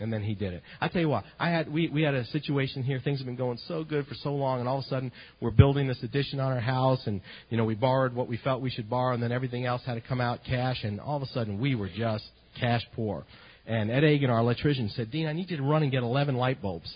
And 0.00 0.12
then 0.12 0.24
he 0.24 0.34
did 0.34 0.54
it. 0.54 0.62
I 0.80 0.88
tell 0.88 1.00
you 1.00 1.08
what, 1.08 1.22
I 1.38 1.50
had 1.50 1.72
we, 1.72 1.88
we 1.88 2.02
had 2.02 2.14
a 2.14 2.24
situation 2.26 2.82
here. 2.82 3.00
Things 3.02 3.20
have 3.20 3.26
been 3.26 3.36
going 3.36 3.58
so 3.68 3.84
good 3.84 4.06
for 4.08 4.14
so 4.16 4.34
long, 4.34 4.58
and 4.58 4.68
all 4.68 4.78
of 4.78 4.84
a 4.86 4.88
sudden 4.88 5.12
we're 5.40 5.52
building 5.52 5.86
this 5.86 6.02
addition 6.02 6.40
on 6.40 6.52
our 6.52 6.60
house, 6.60 7.06
and 7.06 7.20
you 7.48 7.56
know 7.56 7.64
we 7.64 7.76
borrowed 7.76 8.12
what 8.12 8.26
we 8.26 8.38
felt 8.38 8.60
we 8.60 8.70
should 8.70 8.90
borrow, 8.90 9.14
and 9.14 9.22
then 9.22 9.30
everything 9.30 9.66
else 9.66 9.82
had 9.86 9.94
to 9.94 10.00
come 10.00 10.20
out 10.20 10.40
cash, 10.44 10.82
and 10.82 11.00
all 11.00 11.16
of 11.16 11.22
a 11.22 11.26
sudden 11.26 11.60
we 11.60 11.76
were 11.76 11.88
just 11.88 12.24
cash 12.58 12.82
poor. 12.96 13.24
And 13.68 13.90
Ed 13.90 14.02
Agan, 14.02 14.30
our 14.30 14.38
electrician, 14.38 14.90
said, 14.96 15.10
Dean, 15.10 15.26
I 15.26 15.34
need 15.34 15.50
you 15.50 15.58
to 15.58 15.62
run 15.62 15.82
and 15.82 15.92
get 15.92 16.02
11 16.02 16.34
light 16.36 16.62
bulbs. 16.62 16.92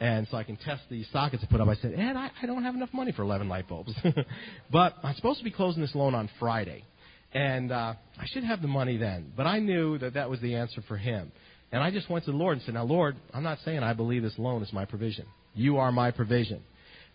And 0.00 0.26
so 0.30 0.36
I 0.36 0.42
can 0.42 0.56
test 0.56 0.82
the 0.90 1.04
sockets 1.12 1.42
I 1.42 1.50
put 1.50 1.60
up. 1.60 1.68
I 1.68 1.76
said, 1.76 1.94
Ed, 1.94 2.16
I, 2.16 2.30
I 2.42 2.46
don't 2.46 2.64
have 2.64 2.74
enough 2.74 2.92
money 2.92 3.12
for 3.12 3.22
11 3.22 3.48
light 3.48 3.68
bulbs. 3.68 3.94
but 4.72 4.96
I'm 5.04 5.14
supposed 5.14 5.38
to 5.38 5.44
be 5.44 5.52
closing 5.52 5.80
this 5.80 5.94
loan 5.94 6.14
on 6.14 6.28
Friday. 6.40 6.84
And 7.32 7.70
uh, 7.70 7.94
I 8.18 8.26
should 8.26 8.42
have 8.42 8.60
the 8.60 8.68
money 8.68 8.96
then. 8.96 9.32
But 9.36 9.46
I 9.46 9.60
knew 9.60 9.98
that 9.98 10.14
that 10.14 10.28
was 10.28 10.40
the 10.40 10.56
answer 10.56 10.82
for 10.88 10.96
him. 10.96 11.30
And 11.70 11.82
I 11.82 11.92
just 11.92 12.10
went 12.10 12.24
to 12.24 12.32
the 12.32 12.36
Lord 12.36 12.56
and 12.56 12.64
said, 12.64 12.74
Now, 12.74 12.84
Lord, 12.84 13.16
I'm 13.32 13.42
not 13.42 13.58
saying 13.64 13.78
I 13.78 13.92
believe 13.92 14.22
this 14.22 14.38
loan 14.38 14.62
is 14.62 14.72
my 14.72 14.84
provision. 14.84 15.26
You 15.54 15.78
are 15.78 15.92
my 15.92 16.10
provision. 16.10 16.60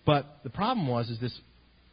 But 0.06 0.26
the 0.44 0.50
problem 0.50 0.88
was, 0.88 1.10
is 1.10 1.20
this 1.20 1.38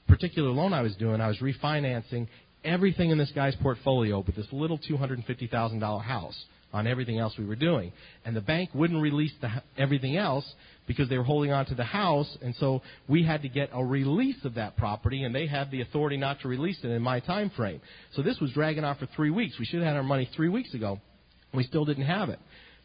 particular 0.07 0.50
loan 0.50 0.72
I 0.72 0.83
was 0.83 0.94
doing, 0.96 1.20
I 1.20 1.28
was 1.28 1.38
refinancing 1.38 2.28
everything 2.64 3.11
in 3.11 3.18
this 3.18 3.31
guy's 3.35 3.54
portfolio 3.57 4.22
but 4.22 4.35
this 4.35 4.46
little 4.50 4.78
$250,000 4.78 6.02
house 6.02 6.44
on 6.72 6.87
everything 6.87 7.18
else 7.18 7.35
we 7.38 7.46
were 7.46 7.57
doing. 7.57 7.92
And 8.24 8.37
the 8.37 8.40
bank 8.40 8.70
wouldn't 8.74 9.00
release 9.00 9.33
the, 9.40 9.48
everything 9.76 10.16
else 10.16 10.44
because 10.87 11.09
they 11.09 11.18
were 11.18 11.24
holding 11.24 11.52
on 11.52 11.66
to 11.66 11.74
the 11.74 11.85
house, 11.85 12.38
and 12.40 12.54
so 12.59 12.81
we 13.09 13.22
had 13.22 13.42
to 13.42 13.48
get 13.48 13.68
a 13.74 13.85
release 13.85 14.42
of 14.44 14.54
that 14.54 14.76
property, 14.76 15.24
and 15.24 15.35
they 15.35 15.46
had 15.46 15.70
the 15.70 15.83
authority 15.83 16.16
not 16.16 16.40
to 16.40 16.48
release 16.48 16.78
it 16.83 16.88
in 16.88 17.02
my 17.02 17.20
time 17.20 17.50
frame. 17.50 17.81
So 18.14 18.22
this 18.22 18.40
was 18.40 18.50
dragging 18.52 18.85
on 18.85 18.96
for 18.96 19.07
three 19.14 19.31
weeks. 19.31 19.59
We 19.59 19.66
should 19.66 19.81
have 19.81 19.88
had 19.88 19.96
our 19.96 20.02
money 20.02 20.28
three 20.35 20.48
weeks 20.48 20.72
ago. 20.72 20.98
We 21.52 21.62
still 21.64 21.85
didn't 21.85 22.07
have 22.07 22.31
it. 22.31 22.38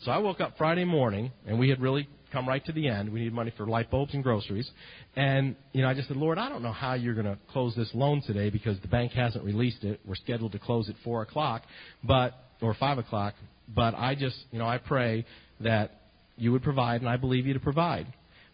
So 0.03 0.11
I 0.11 0.17
woke 0.17 0.41
up 0.41 0.55
Friday 0.57 0.83
morning, 0.83 1.31
and 1.47 1.57
we 1.57 1.69
had 1.69 1.81
really 1.81 2.09
come 2.33 2.47
right 2.47 2.65
to 2.65 2.73
the 2.73 2.89
end. 2.89 3.13
We 3.13 3.19
needed 3.19 3.33
money 3.33 3.53
for 3.55 3.65
light 3.65 3.89
bulbs 3.89 4.13
and 4.13 4.23
groceries. 4.23 4.69
And, 5.15 5.55
you 5.71 5.81
know, 5.81 5.87
I 5.87 5.93
just 5.93 6.07
said, 6.09 6.17
Lord, 6.17 6.37
I 6.37 6.49
don't 6.49 6.63
know 6.63 6.73
how 6.73 6.95
you're 6.95 7.13
going 7.13 7.27
to 7.27 7.37
close 7.51 7.75
this 7.75 7.89
loan 7.93 8.21
today 8.25 8.49
because 8.49 8.77
the 8.81 8.87
bank 8.87 9.13
hasn't 9.13 9.45
released 9.45 9.83
it. 9.83 10.01
We're 10.05 10.15
scheduled 10.15 10.51
to 10.53 10.59
close 10.59 10.89
at 10.89 10.95
4 11.03 11.21
o'clock, 11.21 11.63
but, 12.03 12.33
or 12.61 12.73
5 12.73 12.97
o'clock. 12.97 13.35
But 13.67 13.95
I 13.95 14.15
just, 14.15 14.38
you 14.52 14.60
know, 14.60 14.67
I 14.67 14.78
pray 14.78 15.26
that 15.62 15.91
you 16.38 16.52
would 16.52 16.63
provide, 16.63 17.02
and 17.02 17.10
I 17.10 17.17
believe 17.17 17.45
you 17.45 17.54
to 17.54 17.60
provide. 17.60 18.08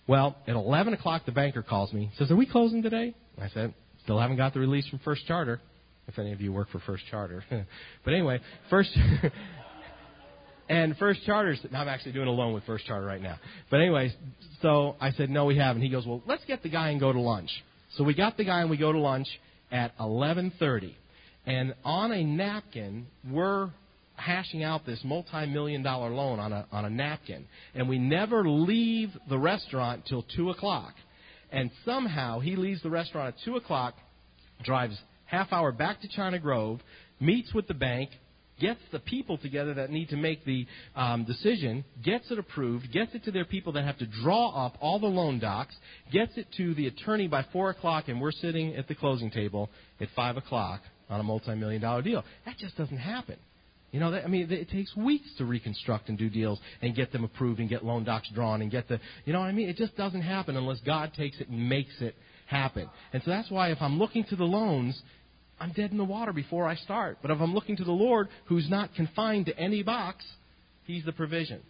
Well, 0.07 0.35
at 0.47 0.55
11 0.55 0.93
o'clock, 0.93 1.25
the 1.25 1.31
banker 1.31 1.61
calls 1.61 1.93
me. 1.93 2.11
Says, 2.17 2.31
"Are 2.31 2.35
we 2.35 2.45
closing 2.45 2.81
today?" 2.81 3.13
I 3.39 3.49
said, 3.49 3.73
"Still 4.03 4.19
haven't 4.19 4.37
got 4.37 4.53
the 4.53 4.59
release 4.59 4.87
from 4.87 4.99
First 4.99 5.25
Charter." 5.27 5.61
If 6.07 6.17
any 6.17 6.31
of 6.31 6.41
you 6.41 6.51
work 6.51 6.69
for 6.71 6.79
First 6.79 7.03
Charter, 7.11 7.43
but 8.03 8.13
anyway, 8.13 8.39
First. 8.69 8.89
and 10.69 10.97
First 10.97 11.23
Charter's. 11.25 11.59
I'm 11.71 11.87
actually 11.87 12.13
doing 12.13 12.27
a 12.27 12.31
loan 12.31 12.53
with 12.53 12.63
First 12.63 12.85
Charter 12.85 13.05
right 13.05 13.21
now. 13.21 13.37
But 13.69 13.81
anyway, 13.81 14.11
so 14.61 14.95
I 14.99 15.11
said, 15.11 15.29
"No, 15.29 15.45
we 15.45 15.57
haven't." 15.57 15.83
He 15.83 15.89
goes, 15.89 16.07
"Well, 16.07 16.23
let's 16.25 16.43
get 16.45 16.63
the 16.63 16.69
guy 16.69 16.89
and 16.89 16.99
go 16.99 17.13
to 17.13 17.19
lunch." 17.19 17.49
So 17.95 18.03
we 18.03 18.15
got 18.15 18.37
the 18.37 18.43
guy 18.43 18.61
and 18.61 18.69
we 18.69 18.77
go 18.77 18.91
to 18.91 18.99
lunch 18.99 19.27
at 19.71 19.95
11:30, 19.99 20.95
and 21.45 21.75
on 21.83 22.11
a 22.11 22.23
napkin 22.23 23.05
we're 23.29 23.69
hashing 24.19 24.63
out 24.63 24.85
this 24.85 24.99
multi-million 25.03 25.83
dollar 25.83 26.09
loan 26.09 26.39
on 26.39 26.53
a, 26.53 26.65
on 26.71 26.85
a 26.85 26.89
napkin. 26.89 27.45
And 27.73 27.87
we 27.87 27.97
never 27.97 28.47
leave 28.47 29.09
the 29.29 29.37
restaurant 29.37 30.05
till 30.07 30.23
2 30.35 30.49
o'clock. 30.51 30.93
And 31.51 31.71
somehow 31.85 32.39
he 32.39 32.55
leaves 32.55 32.81
the 32.83 32.89
restaurant 32.89 33.35
at 33.35 33.45
2 33.45 33.55
o'clock, 33.55 33.95
drives 34.63 34.97
half 35.25 35.51
hour 35.51 35.71
back 35.71 36.01
to 36.01 36.07
China 36.07 36.39
Grove, 36.39 36.79
meets 37.19 37.53
with 37.53 37.67
the 37.67 37.73
bank, 37.73 38.11
gets 38.59 38.79
the 38.91 38.99
people 38.99 39.37
together 39.37 39.73
that 39.73 39.89
need 39.89 40.09
to 40.09 40.17
make 40.17 40.43
the 40.45 40.67
um, 40.95 41.23
decision, 41.23 41.83
gets 42.03 42.29
it 42.29 42.37
approved, 42.37 42.91
gets 42.91 43.15
it 43.15 43.23
to 43.23 43.31
their 43.31 43.45
people 43.45 43.73
that 43.73 43.85
have 43.85 43.97
to 43.97 44.05
draw 44.21 44.49
up 44.65 44.75
all 44.81 44.99
the 44.99 45.07
loan 45.07 45.39
docs, 45.39 45.75
gets 46.11 46.37
it 46.37 46.47
to 46.57 46.73
the 46.75 46.87
attorney 46.87 47.27
by 47.27 47.45
4 47.53 47.71
o'clock, 47.71 48.05
and 48.07 48.19
we're 48.19 48.31
sitting 48.31 48.75
at 48.75 48.87
the 48.87 48.95
closing 48.95 49.31
table 49.31 49.69
at 49.99 50.09
5 50.15 50.37
o'clock 50.37 50.81
on 51.09 51.19
a 51.19 51.23
multi 51.23 51.55
million 51.55 51.81
dollar 51.81 52.01
deal. 52.01 52.23
That 52.45 52.57
just 52.57 52.77
doesn't 52.77 52.97
happen. 52.97 53.37
You 53.91 53.99
know, 53.99 54.13
I 54.13 54.27
mean, 54.27 54.51
it 54.51 54.69
takes 54.69 54.95
weeks 54.95 55.27
to 55.39 55.45
reconstruct 55.45 56.09
and 56.09 56.17
do 56.17 56.29
deals 56.29 56.59
and 56.81 56.95
get 56.95 57.11
them 57.11 57.23
approved 57.23 57.59
and 57.59 57.67
get 57.67 57.83
loan 57.83 58.03
docs 58.03 58.29
drawn 58.33 58.61
and 58.61 58.69
get 58.69 58.87
the, 58.87 58.99
you 59.25 59.33
know 59.33 59.39
what 59.39 59.47
I 59.47 59.51
mean? 59.51 59.67
It 59.67 59.77
just 59.77 59.97
doesn't 59.97 60.21
happen 60.21 60.55
unless 60.55 60.79
God 60.81 61.13
takes 61.15 61.39
it 61.39 61.49
and 61.49 61.69
makes 61.69 61.99
it 61.99 62.15
happen. 62.45 62.87
And 63.13 63.23
so 63.23 63.31
that's 63.31 63.49
why 63.49 63.71
if 63.71 63.79
I'm 63.81 63.97
looking 63.97 64.23
to 64.25 64.35
the 64.35 64.43
loans, 64.43 65.01
I'm 65.59 65.71
dead 65.71 65.91
in 65.91 65.97
the 65.97 66.03
water 66.03 66.33
before 66.33 66.67
I 66.67 66.75
start. 66.75 67.17
But 67.21 67.31
if 67.31 67.41
I'm 67.41 67.53
looking 67.53 67.77
to 67.77 67.83
the 67.83 67.91
Lord, 67.91 68.29
who's 68.45 68.69
not 68.69 68.93
confined 68.93 69.47
to 69.47 69.57
any 69.57 69.81
box, 69.81 70.23
He's 70.85 71.05
the 71.05 71.11
provision. 71.11 71.61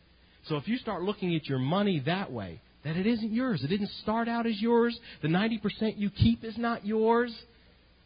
So 0.48 0.56
if 0.56 0.68
you 0.68 0.78
start 0.78 1.02
looking 1.02 1.36
at 1.36 1.46
your 1.48 1.60
money 1.60 2.02
that 2.06 2.32
way, 2.32 2.62
that 2.86 2.96
it 2.96 3.06
isn't 3.06 3.34
yours, 3.34 3.62
it 3.64 3.68
didn't 3.68 3.92
start 4.02 4.30
out 4.30 4.46
as 4.46 4.62
yours, 4.62 4.98
the 5.22 5.28
90% 5.28 5.98
you 5.98 6.10
keep 6.10 6.46
is 6.46 6.58
not 6.58 6.86
yours, 6.86 7.34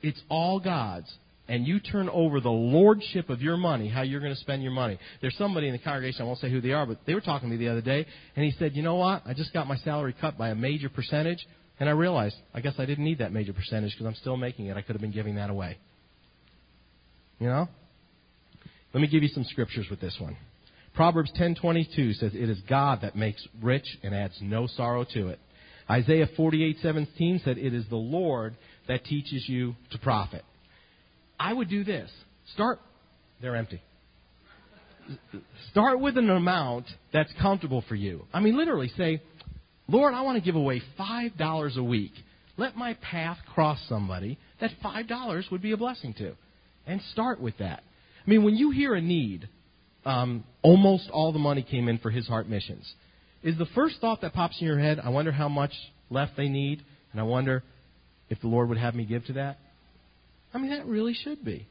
it's 0.02 0.20
all 0.30 0.60
God's 0.60 1.12
and 1.48 1.68
you 1.68 1.80
turn 1.80 2.08
over 2.10 2.40
the 2.40 2.50
lordship 2.50 3.30
of 3.30 3.42
your 3.42 3.58
money, 3.58 3.90
how 3.90 4.02
you're 4.02 4.22
going 4.22 4.34
to 4.34 4.40
spend 4.40 4.64
your 4.64 4.72
money. 4.72 4.98
There's 5.22 5.36
somebody 5.38 5.68
in 5.68 5.74
the 5.74 5.80
congregation, 5.80 6.22
I 6.22 6.26
won't 6.26 6.40
say 6.40 6.50
who 6.50 6.62
they 6.62 6.72
are, 6.72 6.86
but 6.86 7.00
they 7.06 7.14
were 7.14 7.22
talking 7.22 7.50
to 7.50 7.56
me 7.56 7.64
the 7.64 7.70
other 7.70 7.82
day, 7.82 8.06
and 8.36 8.46
he 8.46 8.52
said, 8.52 8.76
You 8.76 8.82
know 8.82 8.96
what? 8.96 9.24
I 9.26 9.34
just 9.34 9.52
got 9.54 9.68
my 9.68 9.76
salary 9.78 10.16
cut 10.20 10.38
by 10.38 10.50
a 10.50 10.56
major 10.56 10.90
percentage, 10.90 11.46
and 11.80 11.90
I 11.90 11.92
realized 11.92 12.36
I 12.54 12.62
guess 12.62 12.76
I 12.78 12.86
didn't 12.86 13.04
need 13.04 13.20
that 13.20 13.34
major 13.34 13.54
percentage 13.54 13.92
because 13.92 14.08
I'm 14.08 14.16
still 14.16 14.38
making 14.38 14.68
it. 14.68 14.78
I 14.78 14.82
could 14.82 14.96
have 14.96 15.02
been 15.02 15.12
giving 15.12 15.36
that 15.36 15.50
away. 15.50 15.78
You 17.40 17.48
know? 17.48 17.68
Let 18.94 19.02
me 19.02 19.08
give 19.08 19.24
you 19.24 19.30
some 19.30 19.44
scriptures 19.44 19.88
with 19.90 20.00
this 20.00 20.16
one. 20.20 20.38
Proverbs 20.94 21.32
10:22 21.34 22.14
says, 22.14 22.36
"It 22.36 22.50
is 22.50 22.62
God 22.62 23.02
that 23.02 23.16
makes 23.16 23.46
rich 23.62 23.98
and 24.04 24.14
adds 24.14 24.40
no 24.42 24.68
sorrow 24.68 25.04
to 25.06 25.30
it." 25.30 25.40
Isaiah 25.90 26.28
48:17 26.28 27.40
said, 27.40 27.58
"It 27.58 27.74
is 27.74 27.88
the 27.88 27.98
Lord 27.98 28.56
that 28.88 29.04
teaches 29.04 29.50
you 29.50 29.76
to 29.90 29.98
profit." 29.98 30.46
I 31.44 31.52
would 31.52 31.70
do 31.70 31.84
this. 31.84 32.10
Start, 32.54 32.80
they're 33.42 33.58
empty. 33.58 33.82
Start 35.72 36.00
with 36.00 36.18
an 36.18 36.30
amount 36.30 36.86
that's 37.12 37.32
comfortable 37.42 37.84
for 37.90 37.96
you. 37.96 38.26
I 38.34 38.40
mean, 38.40 38.56
literally 38.56 38.90
say, 38.98 39.22
Lord, 39.90 40.14
I 40.14 40.22
want 40.22 40.38
to 40.38 40.42
give 40.42 40.56
away 40.56 40.82
$5 40.98 41.78
a 41.78 41.84
week. 41.84 42.14
Let 42.56 42.78
my 42.78 42.94
path 42.94 43.38
cross 43.54 43.78
somebody 43.90 44.38
that 44.62 44.72
$5 44.82 45.52
would 45.52 45.62
be 45.62 45.74
a 45.74 45.78
blessing 45.78 46.14
to. 46.20 46.34
And 46.88 47.02
start 47.12 47.42
with 47.42 47.58
that. 47.58 47.84
I 48.26 48.30
mean, 48.30 48.46
when 48.46 48.56
you 48.56 48.72
hear 48.72 48.94
a 48.96 49.02
need, 49.02 49.50
um, 50.06 50.46
almost 50.62 51.10
all 51.10 51.34
the 51.34 51.40
money 51.40 51.64
came 51.70 51.90
in 51.90 51.98
for 51.98 52.10
His 52.10 52.26
Heart 52.26 52.48
Missions. 52.48 52.90
Is 53.44 53.58
the 53.58 53.68
first 53.76 53.96
thought 54.00 54.22
that 54.22 54.34
pops 54.34 54.62
in 54.62 54.68
your 54.68 54.80
head, 54.80 54.98
I 55.04 55.10
wonder 55.10 55.34
how 55.34 55.50
much 55.50 55.74
left 56.10 56.38
they 56.38 56.48
need, 56.48 56.82
and 57.12 57.20
I 57.20 57.26
wonder 57.26 57.64
if 58.30 58.40
the 58.40 58.48
Lord 58.48 58.70
would 58.70 58.78
have 58.78 58.96
me 58.96 59.04
give 59.04 59.26
to 59.26 59.34
that? 59.34 59.58
I 60.54 60.58
mean, 60.58 60.72
that 60.72 60.86
really 60.86 61.14
should 61.14 61.44
be. 61.44 61.68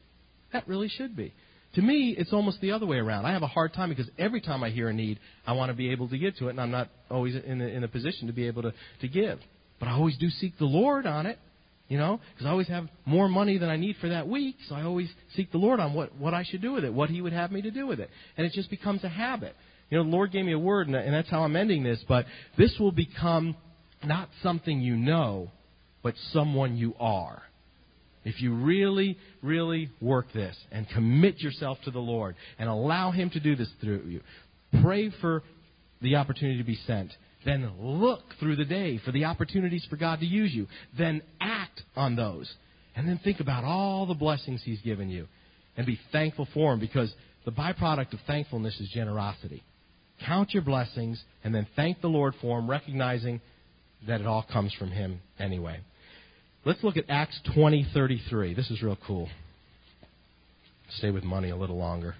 That 0.51 0.67
really 0.67 0.89
should 0.89 1.15
be. 1.15 1.33
To 1.75 1.81
me, 1.81 2.15
it's 2.17 2.31
almost 2.33 2.61
the 2.61 2.71
other 2.71 2.85
way 2.85 2.97
around. 2.97 3.25
I 3.25 3.31
have 3.31 3.41
a 3.41 3.47
hard 3.47 3.73
time 3.73 3.89
because 3.89 4.07
every 4.19 4.41
time 4.41 4.63
I 4.63 4.69
hear 4.69 4.89
a 4.89 4.93
need, 4.93 5.19
I 5.47 5.53
want 5.53 5.69
to 5.71 5.73
be 5.73 5.89
able 5.89 6.07
to 6.09 6.17
give 6.17 6.35
to 6.37 6.47
it, 6.47 6.51
and 6.51 6.61
I'm 6.61 6.69
not 6.69 6.89
always 7.09 7.35
in 7.35 7.61
a, 7.61 7.65
in 7.65 7.83
a 7.83 7.87
position 7.87 8.27
to 8.27 8.33
be 8.33 8.45
able 8.45 8.61
to, 8.61 8.73
to 9.01 9.07
give. 9.07 9.39
But 9.79 9.87
I 9.87 9.93
always 9.93 10.17
do 10.17 10.29
seek 10.29 10.57
the 10.59 10.65
Lord 10.65 11.07
on 11.07 11.25
it, 11.25 11.39
you 11.87 11.97
know, 11.97 12.19
because 12.33 12.45
I 12.45 12.51
always 12.51 12.67
have 12.67 12.87
more 13.05 13.27
money 13.27 13.57
than 13.57 13.69
I 13.69 13.77
need 13.77 13.95
for 13.99 14.09
that 14.09 14.27
week, 14.27 14.57
so 14.69 14.75
I 14.75 14.83
always 14.83 15.09
seek 15.35 15.51
the 15.51 15.57
Lord 15.57 15.79
on 15.79 15.95
what, 15.95 16.15
what 16.15 16.35
I 16.35 16.43
should 16.43 16.61
do 16.61 16.73
with 16.73 16.83
it, 16.83 16.93
what 16.93 17.09
He 17.09 17.21
would 17.21 17.33
have 17.33 17.51
me 17.51 17.63
to 17.63 17.71
do 17.71 17.87
with 17.87 17.99
it. 17.99 18.09
And 18.37 18.45
it 18.45 18.53
just 18.53 18.69
becomes 18.69 19.03
a 19.03 19.09
habit. 19.09 19.55
you 19.89 19.97
know, 19.97 20.03
the 20.03 20.11
Lord 20.11 20.31
gave 20.31 20.45
me 20.45 20.53
a 20.53 20.59
word, 20.59 20.87
and 20.89 21.13
that's 21.13 21.29
how 21.29 21.41
I'm 21.41 21.55
ending 21.55 21.81
this, 21.81 22.03
but 22.07 22.27
this 22.55 22.75
will 22.79 22.91
become 22.91 23.55
not 24.03 24.29
something 24.43 24.79
you 24.79 24.95
know, 24.95 25.49
but 26.03 26.13
someone 26.31 26.77
you 26.77 26.93
are. 26.99 27.41
If 28.25 28.41
you 28.41 28.53
really, 28.53 29.17
really 29.41 29.89
work 30.01 30.27
this 30.33 30.55
and 30.71 30.87
commit 30.89 31.39
yourself 31.41 31.77
to 31.85 31.91
the 31.91 31.99
Lord 31.99 32.35
and 32.57 32.69
allow 32.69 33.11
Him 33.11 33.29
to 33.31 33.39
do 33.39 33.55
this 33.55 33.69
through 33.81 34.03
you, 34.07 34.21
pray 34.81 35.11
for 35.21 35.43
the 36.01 36.15
opportunity 36.15 36.57
to 36.57 36.63
be 36.63 36.79
sent. 36.87 37.11
Then 37.45 37.69
look 37.79 38.21
through 38.39 38.55
the 38.55 38.65
day 38.65 38.99
for 39.03 39.11
the 39.11 39.25
opportunities 39.25 39.85
for 39.89 39.97
God 39.97 40.19
to 40.21 40.25
use 40.25 40.53
you. 40.53 40.67
Then 40.97 41.21
act 41.41 41.81
on 41.95 42.15
those. 42.15 42.51
And 42.95 43.07
then 43.07 43.19
think 43.23 43.39
about 43.39 43.63
all 43.63 44.05
the 44.05 44.13
blessings 44.13 44.61
He's 44.63 44.81
given 44.81 45.09
you 45.09 45.27
and 45.75 45.85
be 45.85 45.99
thankful 46.11 46.47
for 46.53 46.71
them 46.71 46.79
because 46.79 47.13
the 47.45 47.51
byproduct 47.51 48.13
of 48.13 48.19
thankfulness 48.27 48.79
is 48.79 48.89
generosity. 48.89 49.63
Count 50.25 50.53
your 50.53 50.63
blessings 50.63 51.21
and 51.43 51.53
then 51.53 51.67
thank 51.75 52.01
the 52.01 52.07
Lord 52.07 52.35
for 52.39 52.59
them, 52.59 52.69
recognizing 52.69 53.41
that 54.07 54.21
it 54.21 54.27
all 54.27 54.45
comes 54.51 54.73
from 54.75 54.91
Him 54.91 55.19
anyway. 55.39 55.79
Let's 56.65 56.81
look 56.83 56.95
at 56.95 57.05
Acts 57.09 57.41
20:33. 57.55 58.55
This 58.55 58.71
is 58.71 58.81
real 58.81 58.97
cool. 59.05 59.29
Stay 60.89 61.11
with 61.11 61.23
money 61.23 61.49
a 61.49 61.57
little 61.57 61.77
longer. 61.77 62.15